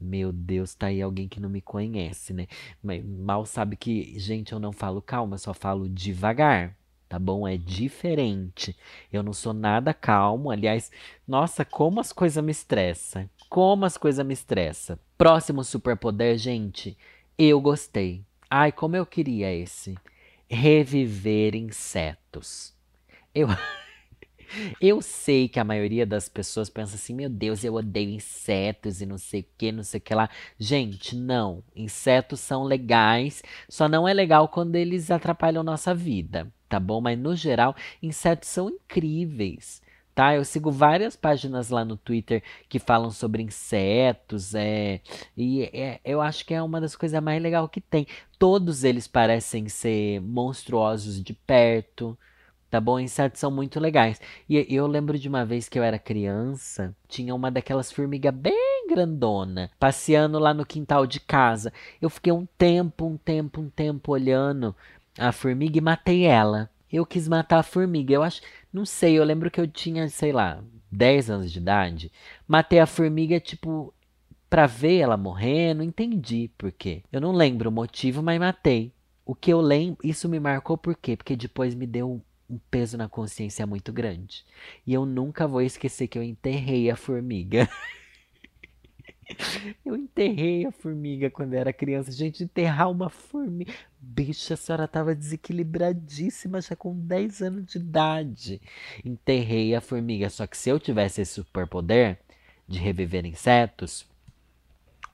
Meu 0.00 0.32
Deus, 0.32 0.74
tá 0.74 0.86
aí 0.86 1.00
alguém 1.00 1.28
que 1.28 1.40
não 1.40 1.48
me 1.48 1.60
conhece, 1.60 2.32
né? 2.32 2.46
Mas 2.82 3.04
mal 3.04 3.46
sabe 3.46 3.76
que, 3.76 4.18
gente, 4.18 4.52
eu 4.52 4.58
não 4.58 4.72
falo 4.72 5.00
calma, 5.00 5.38
só 5.38 5.52
falo 5.54 5.88
devagar 5.88 6.76
tá 7.10 7.18
bom? 7.18 7.46
É 7.46 7.56
diferente. 7.56 8.74
Eu 9.12 9.20
não 9.20 9.32
sou 9.32 9.52
nada 9.52 9.92
calmo. 9.92 10.48
Aliás, 10.48 10.92
nossa, 11.26 11.64
como 11.64 11.98
as 11.98 12.12
coisas 12.12 12.42
me 12.42 12.52
estressam. 12.52 13.28
Como 13.48 13.84
as 13.84 13.98
coisas 13.98 14.24
me 14.24 14.32
estressam. 14.32 14.96
Próximo 15.18 15.64
superpoder, 15.64 16.38
gente. 16.38 16.96
Eu 17.36 17.60
gostei. 17.60 18.24
Ai, 18.48 18.70
como 18.70 18.94
eu 18.94 19.04
queria 19.04 19.52
esse. 19.52 19.98
Reviver 20.48 21.56
insetos. 21.56 22.72
Eu. 23.34 23.48
Eu 24.80 25.00
sei 25.00 25.48
que 25.48 25.60
a 25.60 25.64
maioria 25.64 26.04
das 26.04 26.28
pessoas 26.28 26.68
pensa 26.68 26.96
assim: 26.96 27.14
meu 27.14 27.30
Deus, 27.30 27.62
eu 27.62 27.74
odeio 27.74 28.10
insetos 28.10 29.00
e 29.00 29.06
não 29.06 29.16
sei 29.16 29.42
o 29.42 29.46
que, 29.56 29.70
não 29.70 29.84
sei 29.84 29.98
o 29.98 30.00
que 30.00 30.12
lá. 30.12 30.28
Gente, 30.58 31.14
não. 31.14 31.62
Insetos 31.72 32.40
são 32.40 32.64
legais, 32.64 33.44
só 33.68 33.88
não 33.88 34.08
é 34.08 34.12
legal 34.12 34.48
quando 34.48 34.74
eles 34.74 35.08
atrapalham 35.08 35.62
nossa 35.62 35.94
vida, 35.94 36.52
tá 36.70 36.80
bom? 36.80 37.00
Mas 37.02 37.18
no 37.18 37.36
geral, 37.36 37.76
insetos 38.02 38.48
são 38.48 38.70
incríveis 38.70 39.82
tá? 40.14 40.34
Eu 40.34 40.44
sigo 40.44 40.70
várias 40.70 41.16
páginas 41.16 41.70
lá 41.70 41.82
no 41.82 41.96
Twitter 41.96 42.42
que 42.68 42.78
falam 42.78 43.10
sobre 43.10 43.42
insetos, 43.42 44.54
é, 44.54 45.00
e 45.34 45.62
é, 45.72 45.98
eu 46.04 46.20
acho 46.20 46.44
que 46.44 46.52
é 46.52 46.62
uma 46.62 46.80
das 46.80 46.94
coisas 46.94 47.22
mais 47.22 47.42
legais 47.42 47.66
que 47.70 47.80
tem. 47.80 48.06
Todos 48.38 48.84
eles 48.84 49.06
parecem 49.06 49.68
ser 49.68 50.20
monstruosos 50.20 51.22
de 51.22 51.32
perto, 51.32 52.18
tá 52.70 52.80
bom? 52.80 53.00
Insetos 53.00 53.40
são 53.40 53.50
muito 53.50 53.80
legais. 53.80 54.20
E 54.48 54.66
eu 54.74 54.86
lembro 54.86 55.18
de 55.18 55.28
uma 55.28 55.44
vez 55.44 55.68
que 55.70 55.78
eu 55.78 55.82
era 55.82 55.98
criança, 55.98 56.94
tinha 57.08 57.34
uma 57.34 57.50
daquelas 57.50 57.90
formigas 57.90 58.34
bem 58.34 58.86
grandona, 58.88 59.70
passeando 59.78 60.38
lá 60.38 60.52
no 60.52 60.66
quintal 60.66 61.06
de 61.06 61.20
casa. 61.20 61.72
Eu 62.00 62.10
fiquei 62.10 62.32
um 62.32 62.46
tempo, 62.58 63.06
um 63.06 63.16
tempo, 63.16 63.60
um 63.60 63.70
tempo 63.70 64.12
olhando 64.12 64.74
a 65.18 65.32
formiga 65.32 65.78
e 65.78 65.80
matei 65.80 66.24
ela. 66.24 66.70
Eu 66.90 67.06
quis 67.06 67.28
matar 67.28 67.58
a 67.58 67.62
formiga. 67.62 68.14
Eu 68.14 68.22
acho, 68.22 68.40
não 68.72 68.84
sei, 68.84 69.18
eu 69.18 69.24
lembro 69.24 69.50
que 69.50 69.60
eu 69.60 69.66
tinha, 69.66 70.08
sei 70.08 70.32
lá, 70.32 70.62
10 70.90 71.30
anos 71.30 71.52
de 71.52 71.58
idade. 71.58 72.12
Matei 72.46 72.78
a 72.80 72.86
formiga, 72.86 73.38
tipo, 73.38 73.94
pra 74.48 74.66
ver 74.66 74.98
ela 74.98 75.16
morrer, 75.16 75.74
não 75.74 75.84
entendi 75.84 76.50
por 76.58 76.72
quê. 76.72 77.02
Eu 77.12 77.20
não 77.20 77.32
lembro 77.32 77.70
o 77.70 77.72
motivo, 77.72 78.22
mas 78.22 78.40
matei. 78.40 78.92
O 79.24 79.34
que 79.34 79.52
eu 79.52 79.60
lembro, 79.60 79.98
isso 80.02 80.28
me 80.28 80.40
marcou 80.40 80.76
por 80.76 80.96
quê? 80.96 81.16
Porque 81.16 81.36
depois 81.36 81.74
me 81.74 81.86
deu 81.86 82.20
um 82.50 82.58
peso 82.70 82.98
na 82.98 83.08
consciência 83.08 83.64
muito 83.66 83.92
grande. 83.92 84.44
E 84.84 84.92
eu 84.92 85.06
nunca 85.06 85.46
vou 85.46 85.62
esquecer 85.62 86.08
que 86.08 86.18
eu 86.18 86.22
enterrei 86.22 86.90
a 86.90 86.96
formiga. 86.96 87.68
Eu 89.84 89.96
enterrei 89.96 90.66
a 90.66 90.72
formiga 90.72 91.30
quando 91.30 91.54
era 91.54 91.72
criança. 91.72 92.12
Gente, 92.12 92.44
enterrar 92.44 92.90
uma 92.90 93.08
formiga. 93.08 93.72
Bicha, 94.00 94.54
a 94.54 94.56
senhora 94.56 94.84
estava 94.84 95.14
desequilibradíssima 95.14 96.60
já 96.60 96.76
com 96.76 96.94
10 96.94 97.42
anos 97.42 97.66
de 97.66 97.78
idade. 97.78 98.60
Enterrei 99.04 99.74
a 99.74 99.80
formiga. 99.80 100.30
Só 100.30 100.46
que 100.46 100.56
se 100.56 100.70
eu 100.70 100.78
tivesse 100.78 101.20
esse 101.20 101.34
superpoder 101.34 102.18
de 102.66 102.78
reviver 102.78 103.26
insetos, 103.26 104.06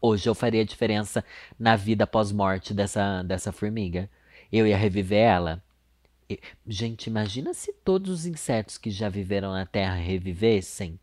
hoje 0.00 0.29
eu 0.29 0.35
faria 0.35 0.64
diferença 0.64 1.24
na 1.59 1.76
vida 1.76 2.07
pós-morte 2.07 2.74
dessa, 2.74 3.22
dessa 3.22 3.52
formiga. 3.52 4.11
Eu 4.52 4.66
ia 4.66 4.76
reviver 4.76 5.20
ela. 5.20 5.62
Gente, 6.66 7.07
imagina 7.07 7.55
se 7.55 7.72
todos 7.72 8.11
os 8.11 8.26
insetos 8.26 8.79
que 8.79 8.90
já 8.90 9.09
viveram 9.09 9.52
na 9.52 9.64
Terra 9.64 9.94
revivessem 9.94 10.98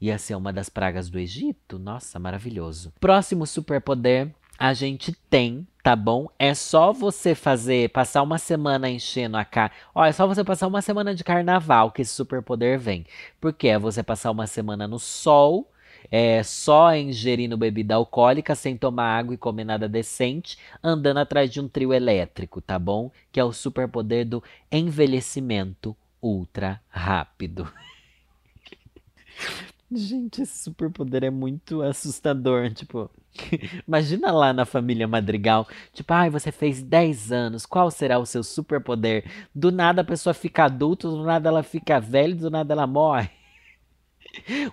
ia 0.00 0.18
ser 0.18 0.34
uma 0.34 0.52
das 0.52 0.68
pragas 0.68 1.10
do 1.10 1.18
Egito. 1.18 1.78
Nossa, 1.78 2.18
maravilhoso. 2.18 2.92
Próximo 2.98 3.46
superpoder 3.46 4.32
a 4.60 4.74
gente 4.74 5.12
tem, 5.30 5.66
tá 5.82 5.96
bom? 5.96 6.28
É 6.38 6.52
só 6.52 6.92
você 6.92 7.34
fazer, 7.34 7.88
passar 7.88 8.22
uma 8.22 8.36
semana 8.36 8.90
enchendo 8.90 9.38
a 9.38 9.44
cara. 9.44 9.72
Olha, 9.94 10.10
é 10.10 10.12
só 10.12 10.26
você 10.26 10.44
passar 10.44 10.66
uma 10.66 10.82
semana 10.82 11.14
de 11.14 11.24
carnaval 11.24 11.90
que 11.90 12.02
esse 12.02 12.12
superpoder 12.12 12.78
vem. 12.78 13.06
Porque 13.40 13.68
é 13.68 13.78
você 13.78 14.02
passar 14.02 14.30
uma 14.30 14.46
semana 14.46 14.86
no 14.86 14.98
sol, 14.98 15.72
é, 16.10 16.42
só 16.42 16.94
ingerindo 16.94 17.56
bebida 17.56 17.94
alcoólica, 17.94 18.54
sem 18.54 18.76
tomar 18.76 19.16
água 19.18 19.32
e 19.32 19.38
comer 19.38 19.64
nada 19.64 19.88
decente, 19.88 20.58
andando 20.82 21.20
atrás 21.20 21.50
de 21.50 21.58
um 21.58 21.66
trio 21.66 21.94
elétrico, 21.94 22.60
tá 22.60 22.78
bom? 22.78 23.10
Que 23.32 23.40
é 23.40 23.44
o 23.44 23.54
superpoder 23.54 24.26
do 24.26 24.44
envelhecimento 24.70 25.96
ultra 26.20 26.82
rápido. 26.90 27.66
Gente, 29.92 30.42
esse 30.42 30.62
superpoder 30.62 31.24
é 31.24 31.30
muito 31.30 31.82
assustador. 31.82 32.72
Tipo, 32.72 33.10
imagina 33.86 34.30
lá 34.30 34.52
na 34.52 34.64
família 34.64 35.08
Madrigal. 35.08 35.66
Tipo, 35.92 36.12
ai, 36.12 36.30
você 36.30 36.52
fez 36.52 36.80
10 36.82 37.32
anos, 37.32 37.66
qual 37.66 37.90
será 37.90 38.18
o 38.18 38.26
seu 38.26 38.44
superpoder? 38.44 39.24
Do 39.52 39.72
nada 39.72 40.02
a 40.02 40.04
pessoa 40.04 40.32
fica 40.32 40.64
adulta, 40.64 41.08
do 41.08 41.24
nada 41.24 41.48
ela 41.48 41.62
fica 41.62 41.98
velha, 42.00 42.34
do 42.36 42.50
nada 42.50 42.72
ela 42.72 42.86
morre. 42.86 43.30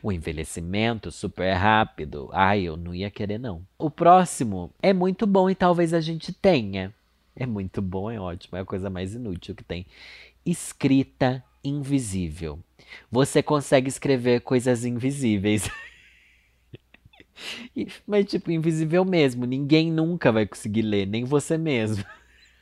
O 0.04 0.12
envelhecimento 0.12 1.10
super 1.10 1.52
rápido. 1.54 2.30
Ai, 2.32 2.62
eu 2.62 2.78
não 2.78 2.94
ia 2.94 3.10
querer, 3.10 3.40
não. 3.40 3.66
O 3.80 3.90
próximo 3.90 4.72
é 4.84 4.94
muito 4.94 5.26
bom 5.26 5.50
e 5.50 5.56
talvez 5.56 5.96
a 5.96 6.00
gente 6.00 6.32
tenha. 6.32 6.94
É 7.36 7.46
muito 7.46 7.82
bom, 7.82 8.12
é 8.12 8.20
ótimo, 8.20 8.56
é 8.56 8.62
a 8.62 8.66
coisa 8.66 8.88
mais 8.88 9.16
inútil 9.16 9.56
que 9.56 9.64
tem. 9.64 9.88
Escrita 10.46 11.44
invisível. 11.63 12.60
Você 13.12 13.43
consegue 13.43 13.89
escrever 13.89 14.41
coisas 14.41 14.86
invisíveis. 14.86 15.70
Mas, 18.06 18.26
tipo, 18.26 18.52
invisível 18.52 19.06
mesmo. 19.06 19.46
Ninguém 19.46 19.91
nunca 19.91 20.32
vai 20.32 20.46
conseguir 20.46 20.82
ler, 20.82 21.06
nem 21.06 21.24
você 21.24 21.58
mesmo. 21.58 22.04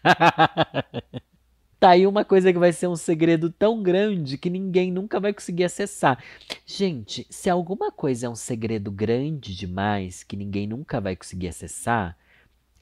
tá 1.80 1.92
aí 1.92 2.08
uma 2.08 2.26
coisa 2.26 2.52
que 2.52 2.60
vai 2.60 2.72
ser 2.72 2.88
um 2.88 2.96
segredo 2.96 3.50
tão 3.50 3.82
grande 3.82 4.38
que 4.38 4.50
ninguém 4.50 4.92
nunca 4.92 5.20
vai 5.20 5.34
conseguir 5.34 5.64
acessar. 5.64 6.22
Gente, 6.66 7.26
se 7.30 7.50
alguma 7.50 7.92
coisa 7.92 8.28
é 8.28 8.30
um 8.30 8.36
segredo 8.36 8.92
grande 8.92 9.56
demais 9.56 10.24
que 10.24 10.36
ninguém 10.36 10.68
nunca 10.68 11.00
vai 11.00 11.16
conseguir 11.16 11.48
acessar, 11.48 12.18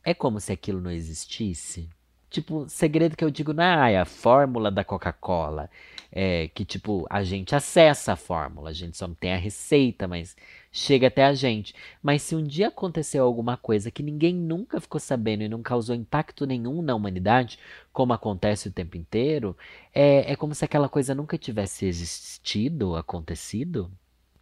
é 0.04 0.14
como 0.14 0.40
se 0.40 0.52
aquilo 0.52 0.82
não 0.82 0.92
existisse. 0.92 1.90
Tipo, 2.30 2.68
segredo 2.68 3.16
que 3.16 3.24
eu 3.24 3.30
digo 3.30 3.54
não 3.54 3.64
é 3.64 3.98
a 3.98 4.06
fórmula 4.06 4.72
da 4.72 4.84
Coca-Cola. 4.84 5.70
É 6.16 6.48
que, 6.50 6.64
tipo, 6.64 7.08
a 7.10 7.24
gente 7.24 7.56
acessa 7.56 8.14
a 8.14 8.16
fórmula, 8.16 8.70
a 8.70 8.74
gente 8.74 8.96
só 8.96 9.08
não 9.08 9.16
tem 9.16 9.34
a 9.34 9.38
receita, 9.38 10.08
mas 10.08 10.36
chega 10.72 11.08
até 11.08 11.26
a 11.26 11.34
gente. 11.34 11.74
Mas 12.04 12.22
se 12.22 12.36
um 12.36 12.44
dia 12.44 12.68
aconteceu 12.68 13.24
alguma 13.24 13.58
coisa 13.58 13.90
que 13.90 14.04
ninguém 14.04 14.36
nunca 14.36 14.80
ficou 14.80 15.00
sabendo 15.00 15.44
e 15.44 15.50
não 15.50 15.64
causou 15.64 15.96
impacto 15.96 16.46
nenhum 16.46 16.84
na 16.84 16.94
humanidade, 16.94 17.58
como 17.92 18.14
acontece 18.14 18.68
o 18.68 18.72
tempo 18.72 18.96
inteiro, 18.96 19.58
é, 19.94 20.32
é 20.34 20.36
como 20.36 20.54
se 20.54 20.64
aquela 20.64 20.88
coisa 20.88 21.16
nunca 21.16 21.38
tivesse 21.38 21.86
existido, 21.88 22.96
acontecido. 22.96 23.92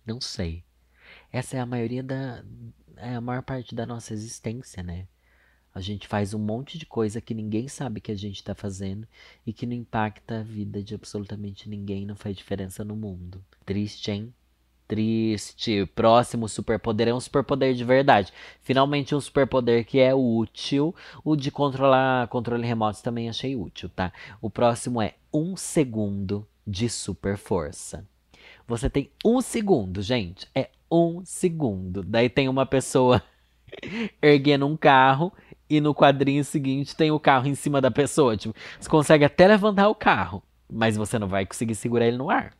Não 0.06 0.20
sei. 0.20 0.64
Essa 1.32 1.58
é 1.58 1.60
a 1.62 1.66
maioria 1.66 2.04
da. 2.04 2.44
É 2.98 3.16
a 3.16 3.22
maior 3.22 3.44
parte 3.44 3.74
da 3.74 3.86
nossa 3.86 4.14
existência, 4.14 4.84
né? 4.84 5.08
A 5.74 5.80
gente 5.80 6.08
faz 6.08 6.34
um 6.34 6.40
monte 6.40 6.78
de 6.78 6.86
coisa 6.86 7.22
que 7.22 7.34
ninguém 7.34 7.68
sabe 7.68 8.02
que 8.02 8.12
a 8.12 8.16
gente 8.16 8.38
está 8.38 8.54
fazendo 8.54 9.08
e 9.46 9.54
que 9.54 9.66
não 9.66 9.74
impacta 9.74 10.40
a 10.40 10.44
vida 10.44 10.84
de 10.84 10.94
absolutamente 10.94 11.70
ninguém, 11.70 12.06
não 12.06 12.16
faz 12.16 12.36
diferença 12.36 12.84
no 12.84 12.96
mundo. 12.96 13.44
Triste, 13.66 14.12
hein? 14.12 14.34
Triste. 14.86 15.86
Próximo 15.96 16.50
superpoder 16.50 17.08
é 17.08 17.14
um 17.14 17.20
superpoder 17.22 17.74
de 17.74 17.86
verdade. 17.86 18.34
Finalmente 18.62 19.16
um 19.16 19.22
superpoder 19.22 19.86
que 19.86 20.02
é 20.02 20.14
útil. 20.14 20.94
O 21.24 21.38
de 21.38 21.50
controlar 21.50 22.28
controle 22.28 22.68
remoto 22.68 23.02
também 23.02 23.30
achei 23.30 23.56
útil, 23.56 23.88
tá? 23.88 24.12
O 24.42 24.50
próximo 24.50 25.02
é 25.02 25.16
um 25.34 25.56
segundo 25.56 26.46
de 26.68 26.90
super 26.90 27.38
força. 27.38 28.06
Você 28.68 28.90
tem 28.90 29.10
um 29.24 29.40
segundo, 29.40 30.02
gente. 30.02 30.46
É 30.54 30.70
um 30.92 31.24
segundo. 31.24 32.04
Daí 32.04 32.28
tem 32.28 32.50
uma 32.50 32.66
pessoa 32.66 33.24
erguendo 34.22 34.68
um 34.68 34.76
carro 34.76 35.32
e 35.72 35.80
no 35.80 35.96
quadrinho 35.96 36.44
seguinte 36.44 36.96
tem 36.96 37.12
o 37.12 37.20
carro 37.20 37.48
em 37.48 37.56
cima 37.56 37.80
da 37.80 37.90
pessoa. 37.90 38.36
Tipo, 38.36 38.54
você 38.78 38.90
consegue 38.90 39.24
até 39.24 39.48
levantar 39.48 39.88
o 39.88 39.96
carro, 39.96 40.44
mas 40.70 40.98
você 40.98 41.18
não 41.18 41.30
vai 41.30 41.46
conseguir 41.46 41.76
segurar 41.76 42.06
ele 42.08 42.18
no 42.18 42.30
ar. 42.30 42.54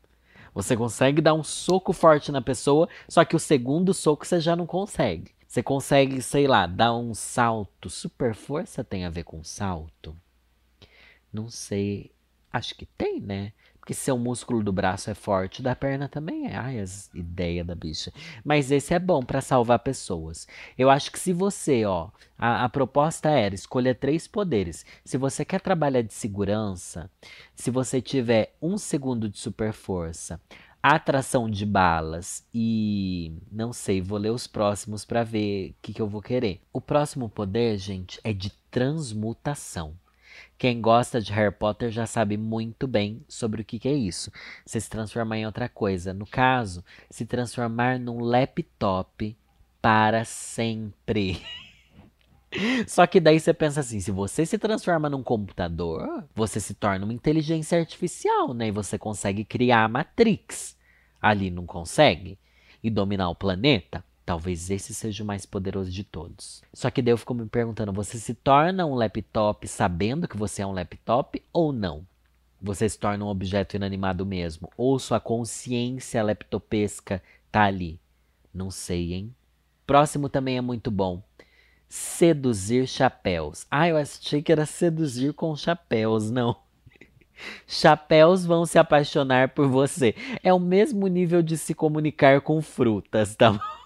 Você 0.54 0.74
consegue 0.74 1.20
dar 1.20 1.34
um 1.34 1.42
soco 1.42 1.92
forte 1.92 2.32
na 2.32 2.40
pessoa, 2.40 2.88
só 3.06 3.22
que 3.24 3.36
o 3.36 3.38
segundo 3.38 3.92
soco 3.92 4.26
você 4.26 4.40
já 4.40 4.56
não 4.56 4.66
consegue. 4.66 5.32
Você 5.46 5.62
consegue, 5.62 6.22
sei 6.22 6.46
lá, 6.46 6.66
dar 6.66 6.94
um 6.94 7.12
salto. 7.12 7.90
Super 7.90 8.34
força 8.34 8.82
tem 8.82 9.04
a 9.04 9.10
ver 9.10 9.24
com 9.24 9.44
salto? 9.44 10.16
Não 11.30 11.50
sei. 11.50 12.10
Acho 12.50 12.74
que 12.74 12.86
tem, 12.86 13.20
né? 13.20 13.52
Porque 13.82 13.94
se 13.94 14.12
o 14.12 14.16
músculo 14.16 14.62
do 14.62 14.72
braço 14.72 15.10
é 15.10 15.14
forte, 15.14 15.60
da 15.60 15.74
perna 15.74 16.08
também 16.08 16.46
é. 16.46 16.54
Ai, 16.54 16.78
as 16.78 17.10
ideias 17.12 17.66
da 17.66 17.74
bicha. 17.74 18.12
Mas 18.44 18.70
esse 18.70 18.94
é 18.94 18.98
bom 19.00 19.24
para 19.24 19.40
salvar 19.40 19.80
pessoas. 19.80 20.46
Eu 20.78 20.88
acho 20.88 21.10
que 21.10 21.18
se 21.18 21.32
você, 21.32 21.84
ó, 21.84 22.10
a, 22.38 22.64
a, 22.64 22.68
proposta 22.68 23.28
era 23.30 23.56
escolher 23.56 23.96
três 23.96 24.28
poderes. 24.28 24.86
Se 25.04 25.18
você 25.18 25.44
quer 25.44 25.60
trabalhar 25.60 26.02
de 26.02 26.14
segurança, 26.14 27.10
se 27.56 27.72
você 27.72 28.00
tiver 28.00 28.54
um 28.62 28.78
segundo 28.78 29.28
de 29.28 29.36
super 29.36 29.72
força, 29.72 30.40
atração 30.80 31.50
de 31.50 31.66
balas 31.66 32.46
e 32.54 33.36
não 33.50 33.72
sei, 33.72 34.00
vou 34.00 34.16
ler 34.16 34.30
os 34.30 34.46
próximos 34.46 35.04
para 35.04 35.24
ver 35.24 35.70
o 35.70 35.74
que, 35.82 35.92
que 35.92 36.00
eu 36.00 36.06
vou 36.06 36.22
querer. 36.22 36.60
O 36.72 36.80
próximo 36.80 37.28
poder, 37.28 37.76
gente, 37.78 38.20
é 38.22 38.32
de 38.32 38.52
transmutação. 38.70 39.96
Quem 40.58 40.80
gosta 40.80 41.20
de 41.20 41.32
Harry 41.32 41.54
Potter 41.54 41.90
já 41.90 42.06
sabe 42.06 42.36
muito 42.36 42.86
bem 42.86 43.24
sobre 43.28 43.62
o 43.62 43.64
que, 43.64 43.78
que 43.78 43.88
é 43.88 43.92
isso. 43.92 44.30
Você 44.64 44.80
se 44.80 44.88
transformar 44.88 45.38
em 45.38 45.46
outra 45.46 45.68
coisa. 45.68 46.14
No 46.14 46.26
caso, 46.26 46.84
se 47.10 47.26
transformar 47.26 47.98
num 47.98 48.20
laptop 48.20 49.36
para 49.80 50.24
sempre. 50.24 51.42
Só 52.86 53.06
que 53.06 53.18
daí 53.18 53.40
você 53.40 53.52
pensa 53.54 53.80
assim, 53.80 53.98
se 53.98 54.10
você 54.10 54.44
se 54.44 54.58
transforma 54.58 55.08
num 55.08 55.22
computador, 55.22 56.24
você 56.34 56.60
se 56.60 56.74
torna 56.74 57.04
uma 57.04 57.14
inteligência 57.14 57.78
artificial, 57.78 58.52
né? 58.52 58.68
E 58.68 58.72
você 58.72 58.98
consegue 58.98 59.44
criar 59.44 59.84
a 59.84 59.88
Matrix. 59.88 60.76
Ali 61.20 61.50
não 61.50 61.66
consegue? 61.66 62.38
E 62.82 62.90
dominar 62.90 63.30
o 63.30 63.34
planeta? 63.34 64.04
Talvez 64.32 64.70
esse 64.70 64.94
seja 64.94 65.22
o 65.22 65.26
mais 65.26 65.44
poderoso 65.44 65.90
de 65.90 66.02
todos. 66.02 66.62
Só 66.72 66.90
que 66.90 67.02
daí 67.02 67.12
eu 67.12 67.18
fico 67.18 67.34
me 67.34 67.44
perguntando: 67.44 67.92
você 67.92 68.16
se 68.16 68.32
torna 68.32 68.86
um 68.86 68.94
laptop 68.94 69.68
sabendo 69.68 70.26
que 70.26 70.38
você 70.38 70.62
é 70.62 70.66
um 70.66 70.72
laptop 70.72 71.42
ou 71.52 71.70
não? 71.70 72.06
Você 72.58 72.88
se 72.88 72.98
torna 72.98 73.26
um 73.26 73.28
objeto 73.28 73.76
inanimado 73.76 74.24
mesmo? 74.24 74.70
Ou 74.74 74.98
sua 74.98 75.20
consciência 75.20 76.22
laptopesca 76.22 77.22
tá 77.50 77.64
ali? 77.64 78.00
Não 78.54 78.70
sei, 78.70 79.12
hein? 79.12 79.34
Próximo 79.86 80.30
também 80.30 80.56
é 80.56 80.62
muito 80.62 80.90
bom. 80.90 81.22
Seduzir 81.86 82.88
chapéus. 82.88 83.66
Ah, 83.70 83.86
eu 83.86 83.98
achei 83.98 84.40
que 84.40 84.50
era 84.50 84.64
seduzir 84.64 85.34
com 85.34 85.54
chapéus, 85.54 86.30
não. 86.30 86.56
Chapéus 87.68 88.46
vão 88.46 88.64
se 88.64 88.78
apaixonar 88.78 89.50
por 89.50 89.68
você. 89.68 90.14
É 90.42 90.54
o 90.54 90.58
mesmo 90.58 91.06
nível 91.06 91.42
de 91.42 91.58
se 91.58 91.74
comunicar 91.74 92.40
com 92.40 92.62
frutas, 92.62 93.36
tá 93.36 93.52
bom? 93.52 93.81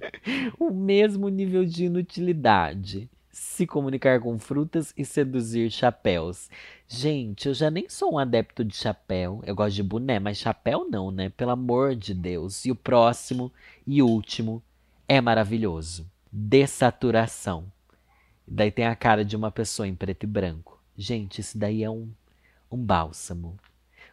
o 0.58 0.70
mesmo 0.70 1.28
nível 1.28 1.64
de 1.64 1.86
inutilidade. 1.86 3.08
Se 3.30 3.66
comunicar 3.66 4.20
com 4.20 4.38
frutas 4.38 4.92
e 4.96 5.04
seduzir 5.04 5.70
chapéus. 5.70 6.50
Gente, 6.86 7.48
eu 7.48 7.54
já 7.54 7.70
nem 7.70 7.88
sou 7.88 8.14
um 8.14 8.18
adepto 8.18 8.64
de 8.64 8.74
chapéu. 8.74 9.40
Eu 9.44 9.54
gosto 9.54 9.76
de 9.76 9.82
boné, 9.82 10.18
mas 10.18 10.38
chapéu 10.38 10.88
não, 10.90 11.10
né? 11.10 11.28
Pelo 11.28 11.52
amor 11.52 11.94
de 11.94 12.14
Deus. 12.14 12.64
E 12.64 12.70
o 12.70 12.76
próximo 12.76 13.52
e 13.86 14.02
último 14.02 14.62
é 15.06 15.20
maravilhoso. 15.20 16.10
Dessaturação. 16.32 17.70
Daí 18.46 18.70
tem 18.70 18.86
a 18.86 18.96
cara 18.96 19.24
de 19.24 19.36
uma 19.36 19.50
pessoa 19.50 19.86
em 19.86 19.94
preto 19.94 20.24
e 20.24 20.26
branco. 20.26 20.82
Gente, 20.96 21.40
isso 21.40 21.56
daí 21.58 21.84
é 21.84 21.90
um, 21.90 22.08
um 22.70 22.76
bálsamo. 22.76 23.56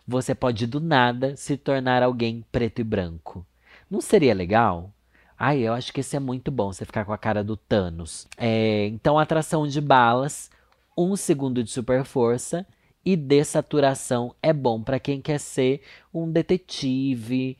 Você 0.07 0.35
pode 0.35 0.67
do 0.67 0.79
nada 0.79 1.35
se 1.35 1.57
tornar 1.57 2.03
alguém 2.03 2.45
preto 2.51 2.79
e 2.79 2.83
branco. 2.83 3.45
Não 3.89 4.01
seria 4.01 4.35
legal? 4.35 4.93
Ai, 5.37 5.59
eu 5.59 5.73
acho 5.73 5.91
que 5.91 5.99
esse 5.99 6.15
é 6.15 6.19
muito 6.19 6.49
bom, 6.49 6.71
você 6.71 6.85
ficar 6.85 7.03
com 7.03 7.11
a 7.11 7.17
cara 7.17 7.43
do 7.43 7.57
Thanos. 7.57 8.27
É, 8.37 8.87
então, 8.87 9.19
atração 9.19 9.67
de 9.67 9.81
balas, 9.81 10.49
um 10.97 11.15
segundo 11.15 11.61
de 11.61 11.69
super 11.69 12.05
força 12.05 12.65
e 13.03 13.17
dessaturação 13.17 14.33
é 14.41 14.53
bom 14.53 14.81
para 14.81 14.99
quem 14.99 15.21
quer 15.21 15.39
ser 15.39 15.81
um 16.13 16.31
detetive. 16.31 17.57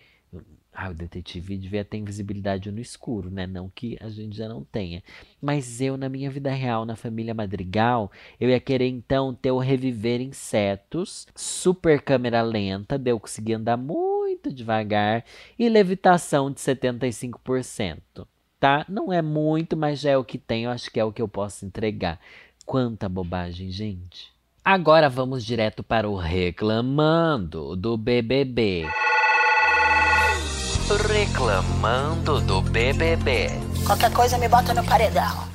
Ah, 0.73 0.89
o 0.89 0.93
detetive 0.93 1.57
devia 1.57 1.85
ter 1.85 1.97
invisibilidade 1.97 2.71
no 2.71 2.81
escuro, 2.81 3.29
né? 3.29 3.47
Não 3.47 3.69
que 3.69 3.97
a 4.01 4.09
gente 4.09 4.35
já 4.35 4.49
não 4.49 4.63
tenha. 4.63 5.01
Mas 5.41 5.79
eu, 5.79 5.95
na 5.95 6.09
minha 6.09 6.29
vida 6.29 6.51
real, 6.51 6.85
na 6.85 6.97
família 6.97 7.33
Madrigal, 7.33 8.11
eu 8.39 8.49
ia 8.49 8.59
querer 8.59 8.88
então 8.88 9.33
ter 9.33 9.51
o 9.51 9.57
reviver 9.57 10.19
insetos, 10.19 11.27
super 11.33 12.01
câmera 12.01 12.41
lenta, 12.41 12.97
de 12.97 13.11
eu 13.11 13.19
conseguir 13.19 13.53
andar 13.53 13.77
muito 13.77 14.14
muito 14.36 14.54
devagar 14.54 15.24
e 15.58 15.69
levitação 15.69 16.52
de 16.52 16.60
75%, 16.60 18.28
tá? 18.60 18.86
Não 18.89 19.12
é 19.12 19.21
muito, 19.21 19.78
mas 19.78 20.02
já 20.02 20.12
é 20.12 20.17
o 20.17 20.26
que 20.26 20.38
tem, 20.38 20.65
eu 20.65 20.71
acho 20.71 20.91
que 20.91 21.00
é 21.00 21.06
o 21.06 21.12
que 21.12 21.21
eu 21.21 21.28
posso 21.28 21.65
entregar. 21.65 22.19
Quanta 22.65 23.08
bobagem, 23.08 23.71
gente. 23.71 24.34
Agora 24.63 25.10
vamos 25.10 25.45
direto 25.45 25.84
para 25.84 26.10
o 26.10 26.15
reclamando 26.15 27.76
do 27.76 27.95
BBB. 27.95 28.88
Reclamando 31.08 32.41
do 32.41 32.62
BBB. 32.62 33.48
Qualquer 33.86 34.12
coisa 34.12 34.38
me 34.38 34.50
bota 34.50 34.74
no 34.74 34.84
paredão. 34.84 35.48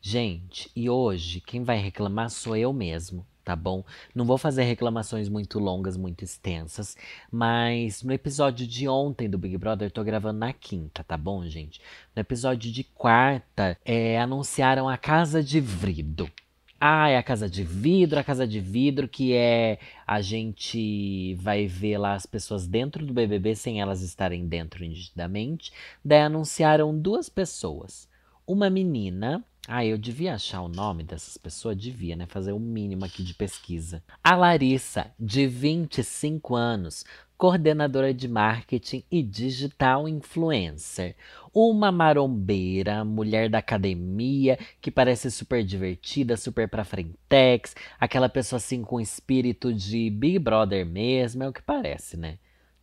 Gente, 0.00 0.70
e 0.76 0.88
hoje 0.88 1.40
quem 1.40 1.64
vai 1.64 1.78
reclamar 1.78 2.30
sou 2.30 2.56
eu 2.56 2.72
mesmo 2.72 3.26
tá 3.48 3.56
bom? 3.56 3.82
Não 4.14 4.26
vou 4.26 4.36
fazer 4.36 4.64
reclamações 4.64 5.26
muito 5.26 5.58
longas, 5.58 5.96
muito 5.96 6.22
extensas, 6.22 6.94
mas 7.32 8.02
no 8.02 8.12
episódio 8.12 8.66
de 8.66 8.86
ontem 8.86 9.26
do 9.26 9.38
Big 9.38 9.56
Brother, 9.56 9.86
eu 9.86 9.90
tô 9.90 10.04
gravando 10.04 10.40
na 10.40 10.52
quinta, 10.52 11.02
tá 11.02 11.16
bom, 11.16 11.42
gente? 11.46 11.80
No 12.14 12.20
episódio 12.20 12.70
de 12.70 12.84
quarta, 12.84 13.78
é, 13.86 14.20
anunciaram 14.20 14.86
a 14.86 14.98
Casa 14.98 15.42
de 15.42 15.60
Vidro. 15.60 16.30
Ah, 16.78 17.08
é 17.08 17.16
a 17.16 17.22
Casa 17.22 17.48
de 17.48 17.64
Vidro, 17.64 18.20
a 18.20 18.22
Casa 18.22 18.46
de 18.46 18.60
Vidro, 18.60 19.08
que 19.08 19.32
é 19.32 19.78
a 20.06 20.20
gente 20.20 21.34
vai 21.36 21.66
ver 21.66 21.96
lá 21.96 22.12
as 22.12 22.26
pessoas 22.26 22.66
dentro 22.66 23.06
do 23.06 23.14
BBB 23.14 23.56
sem 23.56 23.80
elas 23.80 24.02
estarem 24.02 24.46
dentro 24.46 24.84
nitidamente. 24.84 25.72
Daí 26.04 26.20
anunciaram 26.20 26.96
duas 26.96 27.30
pessoas. 27.30 28.10
Uma 28.46 28.68
menina 28.68 29.42
ah, 29.70 29.84
eu 29.84 29.98
devia 29.98 30.34
achar 30.34 30.62
o 30.62 30.68
nome 30.68 31.04
dessas 31.04 31.36
pessoas, 31.36 31.76
devia, 31.76 32.16
né? 32.16 32.24
Fazer 32.24 32.52
o 32.52 32.58
mínimo 32.58 33.04
aqui 33.04 33.22
de 33.22 33.34
pesquisa. 33.34 34.02
A 34.24 34.34
Larissa, 34.34 35.12
de 35.20 35.46
25 35.46 36.56
anos, 36.56 37.04
coordenadora 37.36 38.14
de 38.14 38.26
marketing 38.26 39.04
e 39.10 39.22
digital 39.22 40.08
influencer. 40.08 41.14
Uma 41.52 41.92
marombeira, 41.92 43.04
mulher 43.04 43.50
da 43.50 43.58
academia, 43.58 44.58
que 44.80 44.90
parece 44.90 45.30
super 45.30 45.62
divertida, 45.62 46.38
super 46.38 46.66
pra 46.66 46.82
frentex, 46.82 47.76
aquela 48.00 48.30
pessoa 48.30 48.56
assim 48.56 48.82
com 48.82 48.98
espírito 48.98 49.70
de 49.70 50.08
Big 50.08 50.38
Brother 50.38 50.86
mesmo, 50.86 51.42
é 51.42 51.48
o 51.48 51.52
que 51.52 51.60
parece, 51.60 52.16
né? 52.16 52.38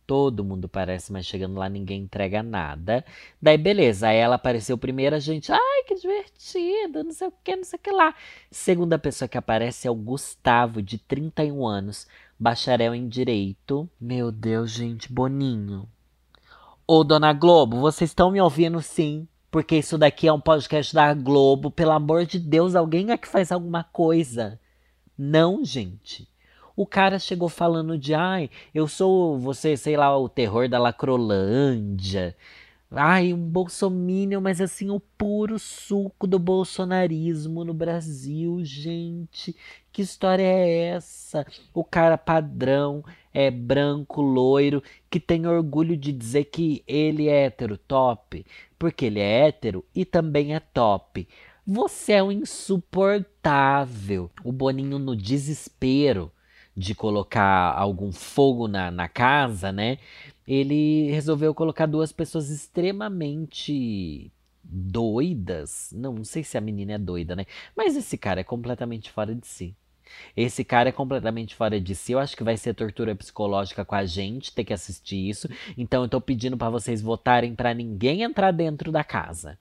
Todo 0.06 0.44
mundo 0.44 0.68
parece, 0.68 1.12
mas 1.12 1.26
chegando 1.26 1.58
lá 1.58 1.68
ninguém 1.68 2.02
entrega 2.02 2.42
nada. 2.42 3.04
Daí, 3.42 3.58
beleza. 3.58 4.08
Aí 4.08 4.16
ela 4.16 4.36
apareceu 4.36 4.78
primeiro, 4.78 5.16
a 5.16 5.18
gente, 5.18 5.50
ai, 5.50 5.82
que 5.84 5.96
divertido, 5.96 7.02
não 7.02 7.12
sei 7.12 7.26
o 7.26 7.32
que, 7.42 7.56
não 7.56 7.64
sei 7.64 7.76
o 7.76 7.82
que 7.82 7.90
lá. 7.90 8.14
Segunda 8.50 8.98
pessoa 8.98 9.28
que 9.28 9.36
aparece 9.36 9.88
é 9.88 9.90
o 9.90 9.94
Gustavo, 9.96 10.80
de 10.80 10.98
31 10.98 11.66
anos, 11.66 12.06
bacharel 12.38 12.94
em 12.94 13.08
Direito. 13.08 13.88
Meu 14.00 14.30
Deus, 14.30 14.70
gente, 14.70 15.12
Boninho. 15.12 15.88
Ô, 16.86 17.02
Dona 17.02 17.32
Globo, 17.32 17.80
vocês 17.80 18.10
estão 18.10 18.30
me 18.30 18.40
ouvindo 18.40 18.80
sim? 18.80 19.26
Porque 19.50 19.76
isso 19.76 19.98
daqui 19.98 20.28
é 20.28 20.32
um 20.32 20.40
podcast 20.40 20.94
da 20.94 21.12
Globo. 21.14 21.68
Pelo 21.68 21.90
amor 21.90 22.24
de 22.26 22.38
Deus, 22.38 22.76
alguém 22.76 23.10
é 23.10 23.18
que 23.18 23.26
faz 23.26 23.50
alguma 23.50 23.82
coisa. 23.82 24.60
Não, 25.18 25.64
gente. 25.64 26.28
O 26.76 26.86
cara 26.86 27.18
chegou 27.18 27.48
falando 27.48 27.96
de, 27.96 28.12
ai, 28.12 28.50
eu 28.74 28.86
sou 28.86 29.38
você, 29.38 29.78
sei 29.78 29.96
lá, 29.96 30.14
o 30.16 30.28
terror 30.28 30.68
da 30.68 30.78
Lacrolândia. 30.78 32.36
Ai, 32.90 33.32
um 33.32 33.48
bolsominion, 33.48 34.40
mas 34.42 34.60
assim, 34.60 34.90
o 34.90 35.00
puro 35.00 35.58
suco 35.58 36.26
do 36.26 36.38
bolsonarismo 36.38 37.64
no 37.64 37.72
Brasil, 37.74 38.62
gente. 38.62 39.56
Que 39.90 40.02
história 40.02 40.42
é 40.42 40.88
essa? 40.88 41.46
O 41.72 41.82
cara 41.82 42.18
padrão, 42.18 43.02
é 43.32 43.50
branco, 43.50 44.20
loiro, 44.20 44.82
que 45.10 45.18
tem 45.18 45.46
orgulho 45.46 45.96
de 45.96 46.12
dizer 46.12 46.44
que 46.44 46.84
ele 46.86 47.28
é 47.28 47.46
hétero 47.46 47.78
top, 47.78 48.44
porque 48.78 49.06
ele 49.06 49.20
é 49.20 49.46
hétero 49.46 49.82
e 49.94 50.04
também 50.04 50.54
é 50.54 50.60
top. 50.60 51.26
Você 51.66 52.12
é 52.12 52.22
um 52.22 52.30
insuportável. 52.30 54.30
O 54.44 54.52
Boninho 54.52 54.98
no 54.98 55.16
desespero 55.16 56.30
de 56.76 56.94
colocar 56.94 57.72
algum 57.72 58.12
fogo 58.12 58.68
na, 58.68 58.90
na 58.90 59.08
casa, 59.08 59.72
né? 59.72 59.98
Ele 60.46 61.10
resolveu 61.10 61.54
colocar 61.54 61.86
duas 61.86 62.12
pessoas 62.12 62.50
extremamente 62.50 64.30
doidas. 64.62 65.90
Não, 65.94 66.12
não 66.14 66.24
sei 66.24 66.44
se 66.44 66.58
a 66.58 66.60
menina 66.60 66.92
é 66.92 66.98
doida, 66.98 67.34
né? 67.34 67.46
Mas 67.76 67.96
esse 67.96 68.18
cara 68.18 68.40
é 68.40 68.44
completamente 68.44 69.10
fora 69.10 69.34
de 69.34 69.46
si. 69.46 69.74
Esse 70.36 70.64
cara 70.64 70.90
é 70.90 70.92
completamente 70.92 71.54
fora 71.54 71.80
de 71.80 71.94
si. 71.94 72.12
Eu 72.12 72.18
acho 72.18 72.36
que 72.36 72.44
vai 72.44 72.56
ser 72.56 72.74
tortura 72.74 73.14
psicológica 73.14 73.84
com 73.84 73.94
a 73.94 74.04
gente 74.04 74.52
ter 74.52 74.64
que 74.64 74.72
assistir 74.72 75.28
isso. 75.28 75.48
Então 75.76 76.02
eu 76.02 76.08
tô 76.08 76.20
pedindo 76.20 76.56
para 76.56 76.70
vocês 76.70 77.00
votarem 77.02 77.54
para 77.54 77.74
ninguém 77.74 78.22
entrar 78.22 78.52
dentro 78.52 78.92
da 78.92 79.02
casa. 79.02 79.58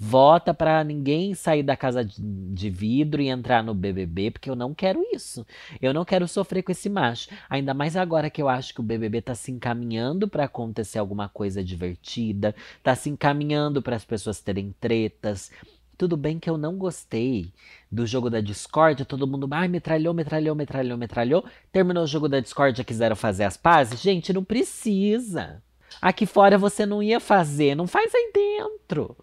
Vota 0.00 0.54
para 0.54 0.84
ninguém 0.84 1.34
sair 1.34 1.64
da 1.64 1.76
casa 1.76 2.04
de 2.04 2.70
vidro 2.70 3.20
e 3.20 3.26
entrar 3.26 3.64
no 3.64 3.74
BBB, 3.74 4.30
porque 4.30 4.48
eu 4.48 4.54
não 4.54 4.72
quero 4.72 5.04
isso. 5.12 5.44
Eu 5.82 5.92
não 5.92 6.04
quero 6.04 6.28
sofrer 6.28 6.62
com 6.62 6.70
esse 6.70 6.88
macho. 6.88 7.28
Ainda 7.50 7.74
mais 7.74 7.96
agora 7.96 8.30
que 8.30 8.40
eu 8.40 8.48
acho 8.48 8.72
que 8.72 8.78
o 8.78 8.84
BBB 8.84 9.22
tá 9.22 9.34
se 9.34 9.50
encaminhando 9.50 10.28
para 10.28 10.44
acontecer 10.44 11.00
alguma 11.00 11.28
coisa 11.28 11.64
divertida, 11.64 12.54
tá 12.80 12.94
se 12.94 13.10
encaminhando 13.10 13.82
para 13.82 13.96
as 13.96 14.04
pessoas 14.04 14.40
terem 14.40 14.72
tretas. 14.80 15.50
Tudo 15.96 16.16
bem 16.16 16.38
que 16.38 16.48
eu 16.48 16.56
não 16.56 16.76
gostei 16.76 17.52
do 17.90 18.06
jogo 18.06 18.30
da 18.30 18.40
Discord, 18.40 19.04
todo 19.04 19.26
mundo, 19.26 19.48
ai, 19.50 19.66
metralhou, 19.66 20.14
metralhou, 20.14 20.54
metralhou, 20.54 20.96
metralhou. 20.96 21.44
Terminou 21.72 22.04
o 22.04 22.06
jogo 22.06 22.28
da 22.28 22.38
Discord, 22.38 22.78
já 22.78 22.84
quiseram 22.84 23.16
fazer 23.16 23.42
as 23.42 23.56
pazes. 23.56 24.00
Gente, 24.00 24.32
não 24.32 24.44
precisa. 24.44 25.60
Aqui 26.00 26.24
fora 26.24 26.56
você 26.56 26.86
não 26.86 27.02
ia 27.02 27.18
fazer, 27.18 27.74
não 27.74 27.88
faz 27.88 28.14
aí 28.14 28.30
dentro. 28.32 29.16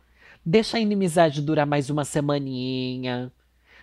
Deixa 0.45 0.77
a 0.77 0.79
inimizade 0.79 1.41
durar 1.41 1.65
mais 1.65 1.89
uma 1.89 2.05
semaninha. 2.05 3.31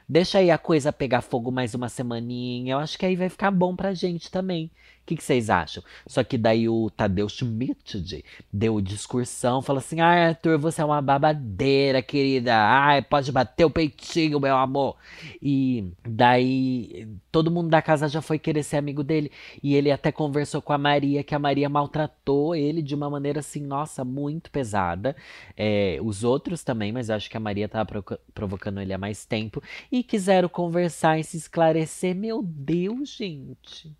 Deixa 0.08 0.38
aí 0.38 0.50
a 0.50 0.58
coisa 0.58 0.92
pegar 0.92 1.22
fogo 1.22 1.50
mais 1.52 1.74
uma 1.74 1.88
semaninha. 1.88 2.74
Eu 2.74 2.78
acho 2.78 2.98
que 2.98 3.06
aí 3.06 3.16
vai 3.16 3.28
ficar 3.28 3.50
bom 3.50 3.76
pra 3.76 3.94
gente 3.94 4.30
também. 4.30 4.70
O 5.02 5.04
que, 5.04 5.16
que, 5.16 5.24
vocês 5.24 5.50
acham? 5.50 5.82
Só 6.06 6.22
que 6.22 6.38
daí 6.38 6.68
o 6.68 6.88
Tadeu 6.88 7.28
Schmidt 7.28 8.24
deu 8.52 8.80
discursão, 8.80 9.60
falou 9.60 9.80
assim: 9.80 10.00
Ah, 10.00 10.28
Arthur, 10.28 10.58
você 10.58 10.80
é 10.80 10.84
uma 10.84 11.02
babadeira, 11.02 12.00
querida. 12.00 12.54
Ai, 12.54 13.02
pode 13.02 13.32
bater 13.32 13.64
o 13.64 13.70
peitinho, 13.70 14.38
meu 14.38 14.56
amor. 14.56 14.96
E 15.42 15.92
daí 16.06 17.08
todo 17.32 17.50
mundo 17.50 17.68
da 17.68 17.82
casa 17.82 18.06
já 18.08 18.22
foi 18.22 18.38
querer 18.38 18.62
ser 18.62 18.76
amigo 18.76 19.02
dele. 19.02 19.32
E 19.60 19.74
ele 19.74 19.90
até 19.90 20.12
conversou 20.12 20.62
com 20.62 20.72
a 20.72 20.78
Maria, 20.78 21.24
que 21.24 21.34
a 21.34 21.38
Maria 21.38 21.68
maltratou 21.68 22.54
ele 22.54 22.80
de 22.80 22.94
uma 22.94 23.10
maneira 23.10 23.40
assim, 23.40 23.60
nossa, 23.60 24.04
muito 24.04 24.52
pesada. 24.52 25.16
É, 25.56 25.98
os 26.00 26.22
outros 26.22 26.62
também, 26.62 26.92
mas 26.92 27.08
eu 27.08 27.16
acho 27.16 27.28
que 27.28 27.36
a 27.36 27.40
Maria 27.40 27.68
tava 27.68 28.04
provocando 28.32 28.80
ele 28.80 28.92
há 28.92 28.98
mais 28.98 29.24
tempo. 29.24 29.60
E 29.90 30.04
quiseram 30.04 30.48
conversar 30.48 31.18
e 31.18 31.24
se 31.24 31.36
esclarecer. 31.36 32.14
Meu 32.14 32.40
Deus, 32.40 33.08
gente. 33.08 33.92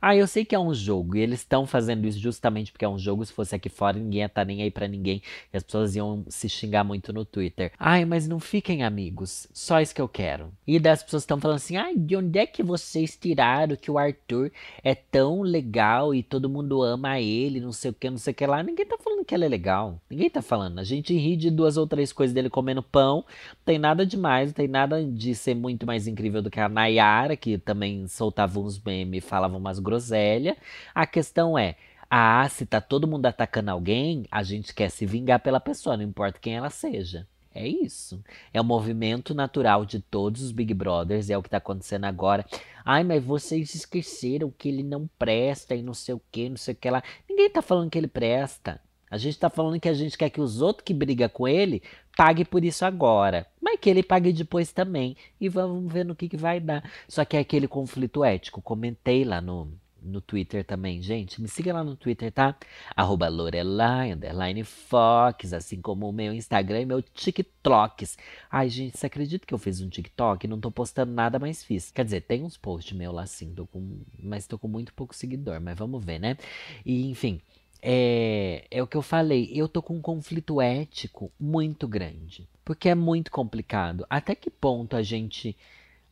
Ah, 0.00 0.14
eu 0.14 0.26
sei 0.26 0.44
que 0.44 0.54
é 0.54 0.58
um 0.58 0.72
jogo 0.72 1.16
e 1.16 1.20
eles 1.20 1.40
estão 1.40 1.66
fazendo 1.66 2.06
isso 2.06 2.18
justamente 2.18 2.70
porque 2.70 2.84
é 2.84 2.88
um 2.88 2.98
jogo. 2.98 3.24
Se 3.24 3.32
fosse 3.32 3.54
aqui 3.54 3.68
fora, 3.68 3.98
ninguém 3.98 4.20
ia 4.20 4.26
estar 4.26 4.42
tá 4.42 4.44
nem 4.44 4.62
aí 4.62 4.70
para 4.70 4.86
ninguém 4.86 5.22
e 5.52 5.56
as 5.56 5.62
pessoas 5.62 5.96
iam 5.96 6.24
se 6.28 6.48
xingar 6.48 6.84
muito 6.84 7.12
no 7.12 7.24
Twitter. 7.24 7.72
Ai, 7.78 8.04
mas 8.04 8.28
não 8.28 8.38
fiquem 8.38 8.84
amigos. 8.84 9.48
Só 9.52 9.80
isso 9.80 9.94
que 9.94 10.00
eu 10.00 10.08
quero. 10.08 10.52
E 10.66 10.78
das 10.78 11.02
pessoas 11.02 11.22
estão 11.22 11.40
falando 11.40 11.56
assim: 11.56 11.76
ai, 11.76 11.96
de 11.96 12.16
onde 12.16 12.38
é 12.38 12.46
que 12.46 12.62
vocês 12.62 13.16
tiraram 13.16 13.76
que 13.76 13.90
o 13.90 13.98
Arthur 13.98 14.52
é 14.82 14.94
tão 14.94 15.42
legal 15.42 16.14
e 16.14 16.22
todo 16.22 16.48
mundo 16.48 16.82
ama 16.82 17.20
ele, 17.20 17.60
não 17.60 17.72
sei 17.72 17.90
o 17.90 17.94
que, 17.94 18.08
não 18.08 18.18
sei 18.18 18.32
o 18.32 18.34
que 18.34 18.46
lá? 18.46 18.62
Ninguém 18.62 18.86
tá 18.86 18.96
falando 19.02 19.24
que 19.24 19.34
ele 19.34 19.44
é 19.44 19.48
legal. 19.48 20.00
Ninguém 20.08 20.30
tá 20.30 20.42
falando. 20.42 20.78
A 20.78 20.84
gente 20.84 21.16
ri 21.16 21.36
de 21.36 21.50
duas 21.50 21.76
ou 21.76 21.86
três 21.86 22.12
coisas 22.12 22.32
dele 22.32 22.48
comendo 22.48 22.82
pão. 22.82 23.16
Não 23.16 23.64
tem 23.64 23.78
nada 23.78 24.06
demais, 24.06 24.50
não 24.50 24.54
tem 24.54 24.68
nada 24.68 25.04
de 25.04 25.34
ser 25.34 25.54
muito 25.54 25.84
mais 25.84 26.06
incrível 26.06 26.40
do 26.40 26.50
que 26.50 26.60
a 26.60 26.68
Nayara, 26.68 27.36
que 27.36 27.58
também 27.58 28.06
soltava 28.06 28.60
uns 28.60 28.80
memes 28.80 29.24
e 29.24 29.26
falava 29.26 29.56
umas 29.56 29.65
groselhas. 29.78 30.56
A 30.94 31.06
questão 31.06 31.58
é. 31.58 31.76
Ah, 32.10 32.48
se 32.48 32.64
tá 32.64 32.80
todo 32.80 33.08
mundo 33.08 33.26
atacando 33.26 33.70
alguém, 33.70 34.26
a 34.30 34.42
gente 34.42 34.72
quer 34.72 34.90
se 34.90 35.04
vingar 35.04 35.40
pela 35.40 35.58
pessoa, 35.58 35.96
não 35.96 36.04
importa 36.04 36.38
quem 36.38 36.54
ela 36.54 36.70
seja. 36.70 37.26
É 37.52 37.66
isso. 37.66 38.22
É 38.52 38.60
o 38.60 38.64
movimento 38.64 39.34
natural 39.34 39.86
de 39.86 39.98
todos 39.98 40.42
os 40.42 40.52
Big 40.52 40.74
Brothers, 40.74 41.30
é 41.30 41.38
o 41.38 41.42
que 41.42 41.48
tá 41.48 41.56
acontecendo 41.56 42.04
agora. 42.04 42.44
Ai, 42.84 43.02
mas 43.02 43.24
vocês 43.24 43.74
esqueceram 43.74 44.52
que 44.56 44.68
ele 44.68 44.82
não 44.82 45.08
presta 45.18 45.74
e 45.74 45.82
não 45.82 45.94
sei 45.94 46.14
o 46.14 46.20
que, 46.30 46.50
não 46.50 46.58
sei 46.58 46.74
o 46.74 46.76
que 46.76 46.90
lá. 46.90 47.02
Ninguém 47.28 47.48
tá 47.48 47.62
falando 47.62 47.90
que 47.90 47.96
ele 47.96 48.06
presta. 48.06 48.80
A 49.10 49.16
gente 49.16 49.38
tá 49.38 49.48
falando 49.48 49.80
que 49.80 49.88
a 49.88 49.94
gente 49.94 50.18
quer 50.18 50.30
que 50.30 50.40
os 50.40 50.60
outros 50.60 50.84
que 50.84 50.92
brigam 50.92 51.28
com 51.28 51.46
ele 51.46 51.82
pague 52.16 52.44
por 52.44 52.64
isso 52.64 52.84
agora. 52.84 53.46
Mas 53.60 53.78
que 53.78 53.88
ele 53.88 54.02
pague 54.02 54.32
depois 54.32 54.72
também. 54.72 55.16
E 55.40 55.48
vamos 55.48 55.92
ver 55.92 56.04
no 56.04 56.16
que, 56.16 56.28
que 56.28 56.36
vai 56.36 56.58
dar. 56.58 56.88
Só 57.08 57.24
que 57.24 57.36
é 57.36 57.40
aquele 57.40 57.68
conflito 57.68 58.24
ético. 58.24 58.60
Comentei 58.60 59.24
lá 59.24 59.40
no, 59.40 59.70
no 60.06 60.20
Twitter 60.20 60.64
também, 60.64 61.02
gente. 61.02 61.40
Me 61.40 61.48
siga 61.48 61.72
lá 61.72 61.84
no 61.84 61.96
Twitter, 61.96 62.32
tá? 62.32 62.56
Arroba 62.94 63.28
Lorelai, 63.28 64.12
underline 64.12 64.64
Fox, 64.64 65.52
assim 65.52 65.80
como 65.80 66.08
o 66.08 66.12
meu 66.12 66.32
Instagram 66.32 66.82
e 66.82 66.86
meu 66.86 67.02
TikToks. 67.02 68.16
Ai, 68.50 68.68
gente, 68.68 68.96
você 68.96 69.06
acredita 69.06 69.46
que 69.46 69.52
eu 69.52 69.58
fiz 69.58 69.80
um 69.80 69.88
TikTok? 69.88 70.46
Não 70.46 70.60
tô 70.60 70.70
postando 70.70 71.12
nada, 71.12 71.38
mas 71.38 71.62
fiz. 71.62 71.90
Quer 71.90 72.04
dizer, 72.04 72.22
tem 72.22 72.42
uns 72.42 72.56
posts 72.56 72.96
meu 72.96 73.12
lá 73.12 73.26
sim, 73.26 73.52
tô 73.54 73.66
com, 73.66 74.00
mas 74.18 74.46
tô 74.46 74.58
com 74.58 74.68
muito 74.68 74.92
pouco 74.94 75.14
seguidor, 75.14 75.60
mas 75.60 75.76
vamos 75.76 76.04
ver, 76.04 76.18
né? 76.18 76.36
E, 76.84 77.10
enfim, 77.10 77.40
é, 77.88 78.66
é 78.68 78.82
o 78.82 78.86
que 78.86 78.96
eu 78.96 79.02
falei, 79.02 79.48
eu 79.54 79.68
tô 79.68 79.80
com 79.80 79.94
um 79.94 80.02
conflito 80.02 80.60
ético 80.60 81.30
muito 81.38 81.86
grande. 81.86 82.48
Porque 82.64 82.88
é 82.88 82.96
muito 82.96 83.30
complicado. 83.30 84.04
Até 84.10 84.34
que 84.34 84.50
ponto 84.50 84.96
a 84.96 85.04
gente 85.04 85.56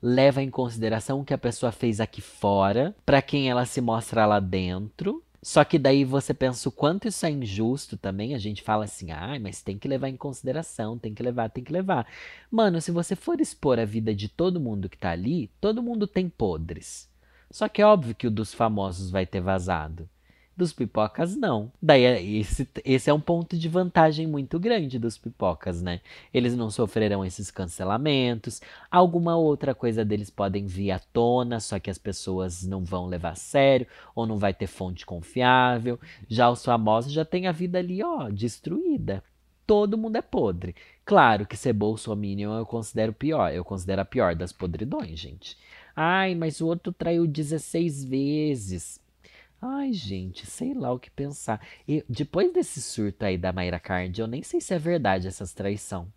leva 0.00 0.40
em 0.40 0.50
consideração 0.50 1.20
o 1.20 1.24
que 1.24 1.34
a 1.34 1.38
pessoa 1.38 1.72
fez 1.72 1.98
aqui 1.98 2.20
fora, 2.20 2.94
para 3.04 3.20
quem 3.20 3.50
ela 3.50 3.66
se 3.66 3.80
mostra 3.80 4.24
lá 4.24 4.38
dentro. 4.38 5.20
Só 5.42 5.64
que 5.64 5.76
daí 5.76 6.04
você 6.04 6.32
pensa 6.32 6.68
o 6.68 6.72
quanto 6.72 7.08
isso 7.08 7.26
é 7.26 7.30
injusto 7.30 7.96
também. 7.96 8.36
A 8.36 8.38
gente 8.38 8.62
fala 8.62 8.84
assim, 8.84 9.10
ah, 9.10 9.36
mas 9.40 9.60
tem 9.60 9.76
que 9.76 9.88
levar 9.88 10.08
em 10.08 10.16
consideração, 10.16 10.96
tem 10.96 11.12
que 11.12 11.24
levar, 11.24 11.50
tem 11.50 11.64
que 11.64 11.72
levar. 11.72 12.06
Mano, 12.52 12.80
se 12.80 12.92
você 12.92 13.16
for 13.16 13.40
expor 13.40 13.80
a 13.80 13.84
vida 13.84 14.14
de 14.14 14.28
todo 14.28 14.60
mundo 14.60 14.88
que 14.88 14.96
tá 14.96 15.10
ali, 15.10 15.50
todo 15.60 15.82
mundo 15.82 16.06
tem 16.06 16.28
podres. 16.28 17.10
Só 17.50 17.68
que 17.68 17.82
é 17.82 17.86
óbvio 17.86 18.14
que 18.14 18.28
o 18.28 18.30
dos 18.30 18.54
famosos 18.54 19.10
vai 19.10 19.26
ter 19.26 19.40
vazado. 19.40 20.08
Dos 20.56 20.72
pipocas, 20.72 21.34
não. 21.34 21.72
Daí, 21.82 22.04
é, 22.04 22.22
esse, 22.22 22.68
esse 22.84 23.10
é 23.10 23.12
um 23.12 23.20
ponto 23.20 23.58
de 23.58 23.68
vantagem 23.68 24.24
muito 24.24 24.56
grande 24.60 25.00
dos 25.00 25.18
pipocas, 25.18 25.82
né? 25.82 26.00
Eles 26.32 26.54
não 26.54 26.70
sofrerão 26.70 27.24
esses 27.24 27.50
cancelamentos. 27.50 28.62
Alguma 28.88 29.36
outra 29.36 29.74
coisa 29.74 30.04
deles 30.04 30.30
podem 30.30 30.64
vir 30.64 30.92
à 30.92 31.00
tona, 31.00 31.58
só 31.58 31.80
que 31.80 31.90
as 31.90 31.98
pessoas 31.98 32.64
não 32.64 32.84
vão 32.84 33.06
levar 33.06 33.30
a 33.30 33.34
sério, 33.34 33.88
ou 34.14 34.26
não 34.26 34.38
vai 34.38 34.54
ter 34.54 34.68
fonte 34.68 35.04
confiável. 35.04 35.98
Já 36.28 36.48
os 36.48 36.64
famosos 36.64 37.12
já 37.12 37.24
têm 37.24 37.48
a 37.48 37.52
vida 37.52 37.80
ali, 37.80 38.00
ó, 38.04 38.30
destruída. 38.30 39.24
Todo 39.66 39.98
mundo 39.98 40.16
é 40.16 40.22
podre. 40.22 40.76
Claro 41.04 41.46
que 41.46 41.56
ser 41.56 41.72
bolsominion 41.72 42.56
eu 42.56 42.66
considero 42.66 43.12
pior. 43.12 43.52
Eu 43.52 43.64
considero 43.64 44.02
a 44.02 44.04
pior 44.04 44.36
das 44.36 44.52
podridões, 44.52 45.18
gente. 45.18 45.58
Ai, 45.96 46.34
mas 46.34 46.60
o 46.60 46.66
outro 46.66 46.92
traiu 46.92 47.26
16 47.26 48.04
vezes. 48.04 49.00
Ai, 49.66 49.94
gente, 49.94 50.44
sei 50.44 50.74
lá 50.74 50.92
o 50.92 50.98
que 50.98 51.10
pensar. 51.10 51.58
E 51.88 52.04
depois 52.06 52.52
desse 52.52 52.82
surto 52.82 53.24
aí 53.24 53.38
da 53.38 53.50
Mayra 53.50 53.80
Card, 53.80 54.20
eu 54.20 54.26
nem 54.26 54.42
sei 54.42 54.60
se 54.60 54.74
é 54.74 54.78
verdade 54.78 55.26
essas 55.26 55.54
traição. 55.54 56.12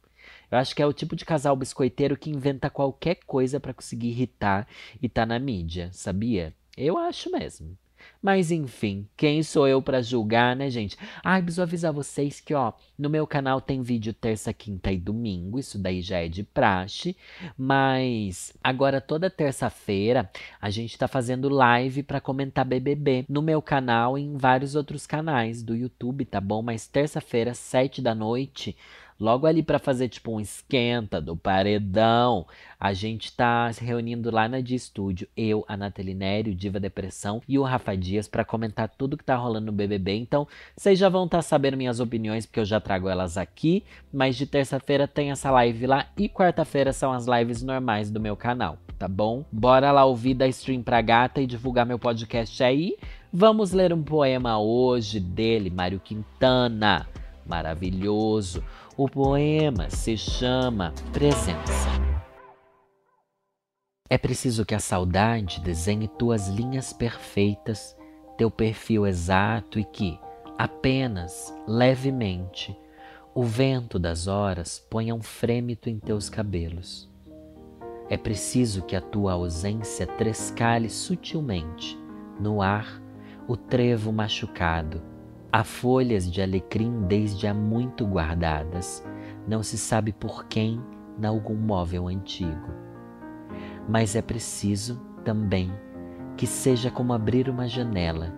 Eu 0.52 0.58
acho 0.58 0.76
que 0.76 0.82
é 0.82 0.86
o 0.86 0.92
tipo 0.92 1.16
de 1.16 1.24
casal 1.24 1.56
biscoiteiro 1.56 2.18
que 2.18 2.30
inventa 2.30 2.70
qualquer 2.70 3.16
coisa 3.26 3.58
para 3.58 3.74
conseguir 3.74 4.10
irritar 4.10 4.68
e 5.02 5.08
tá 5.08 5.26
na 5.26 5.40
mídia, 5.40 5.90
sabia? 5.94 6.54
Eu 6.76 6.98
acho 6.98 7.32
mesmo. 7.32 7.78
Mas 8.22 8.52
enfim, 8.52 9.08
quem 9.16 9.44
sou 9.44 9.68
eu 9.68 9.82
para 9.82 10.02
julgar, 10.02 10.56
né, 10.56 10.70
gente? 10.70 10.98
Ai, 11.24 11.42
preciso 11.42 11.62
avisar 11.62 11.94
vocês 11.94 12.40
que, 12.40 12.54
ó, 12.54 12.74
no 12.98 13.10
meu 13.10 13.26
canal 13.28 13.62
tem 13.62 13.82
vídeo 13.82 14.14
terça, 14.14 14.52
quinta 14.54 14.92
e 14.92 14.98
domingo, 14.98 15.60
isso 15.60 15.78
daí 15.78 16.02
já 16.02 16.20
é 16.20 16.28
de 16.28 16.44
praxe, 16.44 17.16
mas 17.58 18.54
agora 18.64 19.00
toda 19.00 19.30
terça-feira 19.30 20.30
a 20.60 20.70
gente 20.70 20.98
tá 20.98 21.08
fazendo 21.08 21.50
live 21.50 22.04
para 22.04 22.22
comentar 22.22 22.66
BBB 22.66 23.26
no 23.30 23.42
meu 23.42 23.62
canal 23.62 24.18
e 24.18 24.22
em 24.22 24.36
vários 24.38 24.76
outros 24.76 25.06
canais 25.06 25.64
do 25.64 25.76
YouTube, 25.76 26.26
tá 26.26 26.42
bom? 26.42 26.62
Mas 26.62 26.88
terça-feira, 26.88 27.54
sete 27.54 28.02
da 28.02 28.16
noite, 28.16 28.76
logo 29.20 29.48
ali 29.48 29.64
para 29.64 29.80
fazer 29.80 30.10
tipo 30.10 30.32
um 30.32 30.40
esquenta 30.40 31.22
do 31.22 31.36
paredão. 31.36 32.46
A 32.80 32.94
gente 32.94 33.36
tá 33.36 33.72
se 33.74 33.84
reunindo 33.84 34.30
lá 34.30 34.48
na 34.48 34.62
de 34.62 34.76
estúdio, 34.76 35.28
eu, 35.36 35.66
a 35.68 35.76
Nathalie 35.76 36.14
Nério, 36.14 36.54
Diva 36.54 36.80
Depressão 36.80 37.42
e 37.48 37.58
o 37.58 37.64
Rafa 37.64 37.98
Dias 37.98 38.28
para 38.28 38.46
comentar 38.46 38.88
tudo 38.90 39.18
que 39.18 39.24
tá 39.24 39.36
rolando 39.36 39.68
no 39.68 39.72
BBB. 39.72 40.16
Então, 40.16 40.48
vocês 40.76 40.98
já 41.00 41.10
vão 41.10 41.26
estar 41.26 41.40
tá 41.40 41.42
sabendo 41.42 41.78
minhas 41.78 42.00
opiniões 42.00 42.46
porque 42.46 42.60
eu 42.60 42.66
já 42.66 42.80
trago 42.80 43.10
elas 43.10 43.38
aqui, 43.38 43.84
mas 44.14 44.36
de 44.36 44.46
terça-feira 44.46 45.08
tem 45.08 45.32
essa 45.32 45.50
live 45.52 45.88
lá 45.88 46.08
e 46.18 46.30
quarta-feira 46.30 46.94
são 46.94 47.12
as 47.12 47.26
lives 47.26 47.64
normais 47.64 48.12
do 48.12 48.20
meu 48.20 48.36
canal, 48.36 48.78
tá 49.00 49.08
bom? 49.08 49.44
Bora 49.52 49.92
lá 49.92 50.06
ouvir 50.06 50.36
da 50.36 50.48
stream 50.48 50.84
pra 50.84 51.02
gata 51.02 51.42
e 51.42 51.48
divulgar 51.48 51.86
meu 51.86 51.98
podcast 51.98 52.64
aí. 52.64 52.96
Vamos 53.34 53.72
ler 53.72 53.92
um 53.92 54.04
poema 54.04 54.60
hoje 54.60 55.20
dele, 55.20 55.70
Mário 55.70 56.00
Quintana. 56.00 57.08
Maravilhoso. 57.48 58.64
O 58.98 59.08
poema 59.08 59.90
se 59.90 60.18
chama 60.18 60.94
Presença. 61.14 61.90
É 64.10 64.18
preciso 64.18 64.66
que 64.66 64.76
a 64.76 64.80
saudade 64.80 65.62
desenhe 65.62 66.08
tuas 66.08 66.48
linhas 66.50 66.92
perfeitas, 66.92 67.96
teu 68.38 68.52
perfil 68.52 69.08
exato 69.08 69.80
e 69.80 69.84
que, 69.84 70.20
apenas 70.58 71.54
levemente, 71.68 72.78
o 73.34 73.44
vento 73.44 73.98
das 73.98 74.28
horas 74.28 74.80
ponha 74.90 75.16
um 75.16 75.22
frêmito 75.22 75.90
em 75.90 76.00
teus 76.00 76.30
cabelos. 76.30 77.10
É 78.10 78.18
preciso 78.18 78.82
que 78.84 78.96
a 78.96 79.02
tua 79.02 79.34
ausência 79.34 80.08
trescale 80.08 80.90
sutilmente 80.90 81.98
no 82.40 82.62
ar 82.62 83.02
o 83.48 83.56
trevo 83.56 84.12
machucado 84.12 85.17
Há 85.52 85.64
folhas 85.64 86.30
de 86.30 86.42
alecrim 86.42 87.04
desde 87.08 87.48
há 87.48 87.54
muito 87.54 88.06
guardadas, 88.06 89.06
não 89.48 89.64
se 89.64 89.78
sabe 89.78 90.12
por 90.12 90.46
quem, 90.46 90.82
nalgum 91.18 91.56
móvel 91.56 92.08
antigo. 92.08 92.70
Mas 93.88 94.16
é 94.16 94.22
preciso, 94.22 95.02
também, 95.24 95.72
que 96.36 96.46
seja 96.46 96.92
como 96.92 97.14
abrir 97.14 97.50
uma 97.50 97.68
janela 97.68 98.34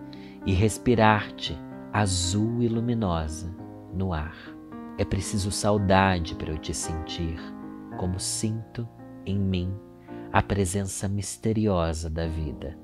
e 0.46 0.52
respirar-te, 0.52 1.58
azul 1.92 2.62
e 2.62 2.68
luminosa, 2.68 3.54
no 3.92 4.12
ar. 4.12 4.36
É 4.96 5.04
preciso 5.04 5.50
saudade 5.50 6.34
para 6.34 6.50
eu 6.50 6.58
te 6.58 6.72
sentir, 6.72 7.38
como 7.98 8.18
sinto 8.20 8.88
em 9.26 9.38
mim 9.38 9.74
a 10.32 10.42
presença 10.42 11.08
misteriosa 11.08 12.08
da 12.08 12.26
vida. 12.26 12.78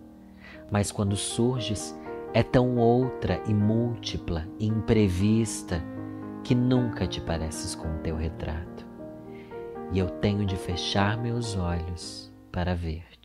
Mas 0.70 0.90
quando 0.90 1.14
surges, 1.14 1.96
é 2.32 2.42
tão 2.42 2.76
outra 2.76 3.42
e 3.46 3.54
múltipla 3.54 4.46
e 4.58 4.66
imprevista 4.66 5.82
que 6.44 6.54
nunca 6.54 7.06
te 7.06 7.20
pareces 7.20 7.74
com 7.74 7.88
o 7.88 7.98
teu 7.98 8.16
retrato. 8.16 8.86
E 9.92 9.98
eu 9.98 10.08
tenho 10.08 10.44
de 10.44 10.56
fechar 10.56 11.16
meus 11.16 11.56
olhos 11.56 12.32
para 12.52 12.74
ver-te. 12.74 13.15